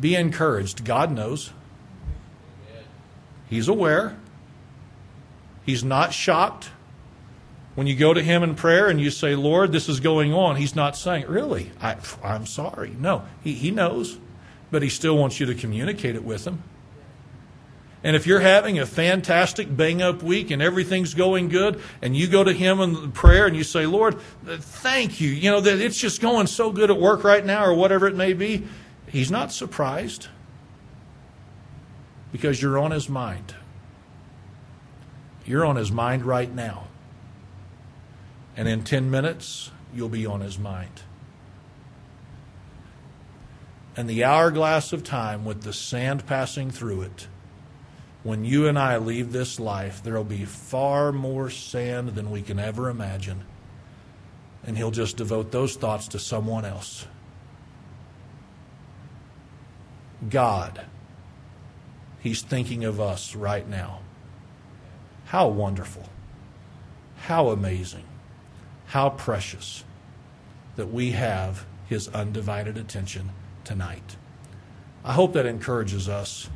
be 0.00 0.14
encouraged. 0.14 0.86
God 0.86 1.12
knows. 1.12 1.52
He's 3.50 3.68
aware. 3.68 4.16
He's 5.66 5.84
not 5.84 6.14
shocked. 6.14 6.70
When 7.74 7.86
you 7.86 7.94
go 7.94 8.14
to 8.14 8.22
Him 8.22 8.42
in 8.42 8.54
prayer 8.54 8.88
and 8.88 8.98
you 8.98 9.10
say, 9.10 9.34
Lord, 9.34 9.70
this 9.70 9.86
is 9.90 10.00
going 10.00 10.32
on, 10.32 10.56
He's 10.56 10.74
not 10.74 10.96
saying, 10.96 11.26
Really? 11.28 11.72
I, 11.78 11.96
am 12.24 12.46
sorry. 12.46 12.96
No, 12.98 13.26
he, 13.44 13.52
he 13.52 13.70
knows, 13.70 14.16
but 14.72 14.82
He 14.82 14.88
still 14.88 15.16
wants 15.16 15.38
you 15.38 15.46
to 15.46 15.54
communicate 15.54 16.16
it 16.16 16.24
with 16.24 16.44
Him. 16.44 16.64
And 18.02 18.16
if 18.16 18.26
you're 18.26 18.40
having 18.40 18.80
a 18.80 18.86
fantastic 18.86 19.74
bang 19.76 20.02
up 20.02 20.24
week 20.24 20.50
and 20.50 20.60
everything's 20.60 21.14
going 21.14 21.48
good, 21.48 21.80
and 22.00 22.16
you 22.16 22.26
go 22.26 22.42
to 22.42 22.52
Him 22.52 22.80
in 22.80 23.12
prayer 23.12 23.46
and 23.46 23.54
you 23.54 23.62
say, 23.62 23.86
Lord, 23.86 24.18
thank 24.44 25.20
you, 25.20 25.28
you 25.28 25.52
know, 25.52 25.60
that 25.60 25.78
it's 25.78 26.00
just 26.00 26.20
going 26.20 26.48
so 26.48 26.72
good 26.72 26.90
at 26.90 26.98
work 26.98 27.22
right 27.22 27.46
now 27.46 27.64
or 27.64 27.74
whatever 27.74 28.08
it 28.08 28.16
may 28.16 28.32
be, 28.32 28.66
He's 29.06 29.30
not 29.30 29.52
surprised 29.52 30.28
because 32.32 32.60
you're 32.60 32.78
on 32.78 32.90
His 32.90 33.08
mind. 33.08 33.54
You're 35.44 35.66
on 35.66 35.76
His 35.76 35.92
mind 35.92 36.24
right 36.24 36.52
now. 36.52 36.88
And 38.56 38.68
in 38.68 38.84
10 38.84 39.10
minutes, 39.10 39.70
you'll 39.94 40.08
be 40.08 40.26
on 40.26 40.40
His 40.40 40.58
mind. 40.58 41.02
And 43.96 44.08
the 44.08 44.24
hourglass 44.24 44.92
of 44.92 45.04
time 45.04 45.44
with 45.44 45.62
the 45.62 45.72
sand 45.72 46.26
passing 46.26 46.70
through 46.70 47.02
it 47.02 47.26
when 48.22 48.44
you 48.44 48.68
and 48.68 48.78
I 48.78 48.98
leave 48.98 49.32
this 49.32 49.58
life, 49.58 50.02
there 50.02 50.14
will 50.14 50.24
be 50.24 50.44
far 50.44 51.10
more 51.10 51.50
sand 51.50 52.10
than 52.10 52.30
we 52.30 52.40
can 52.40 52.58
ever 52.58 52.88
imagine. 52.88 53.44
And 54.64 54.76
He'll 54.76 54.92
just 54.92 55.16
devote 55.16 55.50
those 55.50 55.74
thoughts 55.74 56.08
to 56.08 56.20
someone 56.20 56.64
else. 56.64 57.06
God, 60.28 60.82
He's 62.20 62.42
thinking 62.42 62.84
of 62.84 63.00
us 63.00 63.34
right 63.34 63.68
now. 63.68 63.98
How 65.24 65.48
wonderful. 65.48 66.08
How 67.16 67.48
amazing. 67.48 68.04
How 68.86 69.10
precious 69.10 69.82
that 70.76 70.92
we 70.92 71.10
have 71.10 71.66
His 71.88 72.06
undivided 72.08 72.78
attention 72.78 73.30
tonight. 73.64 74.16
I 75.04 75.12
hope 75.12 75.32
that 75.32 75.46
encourages 75.46 76.08
us 76.08 76.48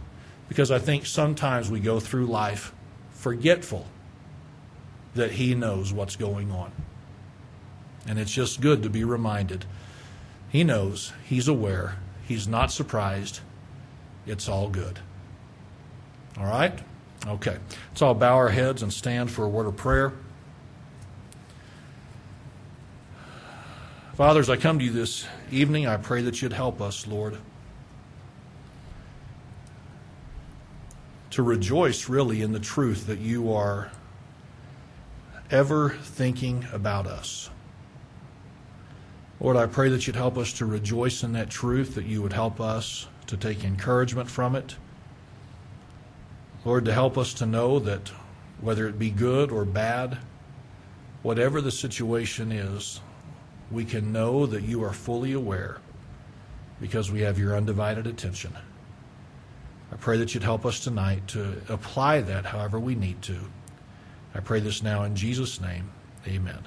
because 0.48 0.70
I 0.70 0.78
think 0.78 1.06
sometimes 1.06 1.70
we 1.70 1.80
go 1.80 1.98
through 2.00 2.26
life 2.26 2.72
forgetful 3.10 3.86
that 5.14 5.32
He 5.32 5.54
knows 5.54 5.92
what's 5.92 6.16
going 6.16 6.50
on. 6.50 6.72
And 8.06 8.18
it's 8.18 8.32
just 8.32 8.60
good 8.60 8.82
to 8.84 8.90
be 8.90 9.02
reminded. 9.02 9.64
He 10.48 10.62
knows, 10.62 11.12
He's 11.24 11.48
aware, 11.48 11.96
He's 12.26 12.46
not 12.46 12.70
surprised. 12.70 13.40
It's 14.26 14.48
all 14.48 14.68
good. 14.68 14.98
All 16.38 16.46
right? 16.46 16.78
Okay. 17.26 17.56
Let's 17.90 18.02
all 18.02 18.14
bow 18.14 18.36
our 18.36 18.48
heads 18.48 18.82
and 18.82 18.92
stand 18.92 19.30
for 19.30 19.44
a 19.44 19.48
word 19.48 19.66
of 19.66 19.76
prayer. 19.76 20.12
Fathers, 24.14 24.48
I 24.48 24.56
come 24.56 24.78
to 24.78 24.84
you 24.84 24.92
this 24.92 25.26
evening. 25.50 25.86
I 25.86 25.96
pray 25.96 26.22
that 26.22 26.42
you'd 26.42 26.52
help 26.52 26.80
us, 26.80 27.06
Lord. 27.06 27.38
to 31.36 31.42
rejoice 31.42 32.08
really 32.08 32.40
in 32.40 32.52
the 32.52 32.58
truth 32.58 33.06
that 33.08 33.18
you 33.18 33.52
are 33.52 33.90
ever 35.50 35.90
thinking 35.90 36.66
about 36.72 37.06
us. 37.06 37.50
Lord, 39.38 39.58
I 39.58 39.66
pray 39.66 39.90
that 39.90 40.06
you'd 40.06 40.16
help 40.16 40.38
us 40.38 40.54
to 40.54 40.64
rejoice 40.64 41.22
in 41.22 41.34
that 41.34 41.50
truth, 41.50 41.94
that 41.94 42.06
you 42.06 42.22
would 42.22 42.32
help 42.32 42.58
us 42.58 43.06
to 43.26 43.36
take 43.36 43.64
encouragement 43.64 44.30
from 44.30 44.56
it. 44.56 44.76
Lord, 46.64 46.86
to 46.86 46.92
help 46.94 47.18
us 47.18 47.34
to 47.34 47.44
know 47.44 47.80
that 47.80 48.10
whether 48.62 48.88
it 48.88 48.98
be 48.98 49.10
good 49.10 49.52
or 49.52 49.66
bad, 49.66 50.16
whatever 51.22 51.60
the 51.60 51.70
situation 51.70 52.50
is, 52.50 53.02
we 53.70 53.84
can 53.84 54.12
know 54.12 54.46
that 54.46 54.62
you 54.62 54.84
are 54.84 54.92
fully 54.92 55.32
aware 55.32 55.78
because 56.80 57.10
we 57.10 57.20
have 57.20 57.38
your 57.38 57.56
undivided 57.56 58.06
attention. 58.06 58.52
I 59.92 59.96
pray 59.96 60.18
that 60.18 60.34
you'd 60.34 60.42
help 60.42 60.66
us 60.66 60.80
tonight 60.80 61.26
to 61.28 61.60
apply 61.68 62.20
that 62.22 62.44
however 62.44 62.78
we 62.78 62.94
need 62.94 63.22
to. 63.22 63.38
I 64.34 64.40
pray 64.40 64.60
this 64.60 64.82
now 64.82 65.04
in 65.04 65.16
Jesus' 65.16 65.60
name. 65.60 65.90
Amen. 66.26 66.58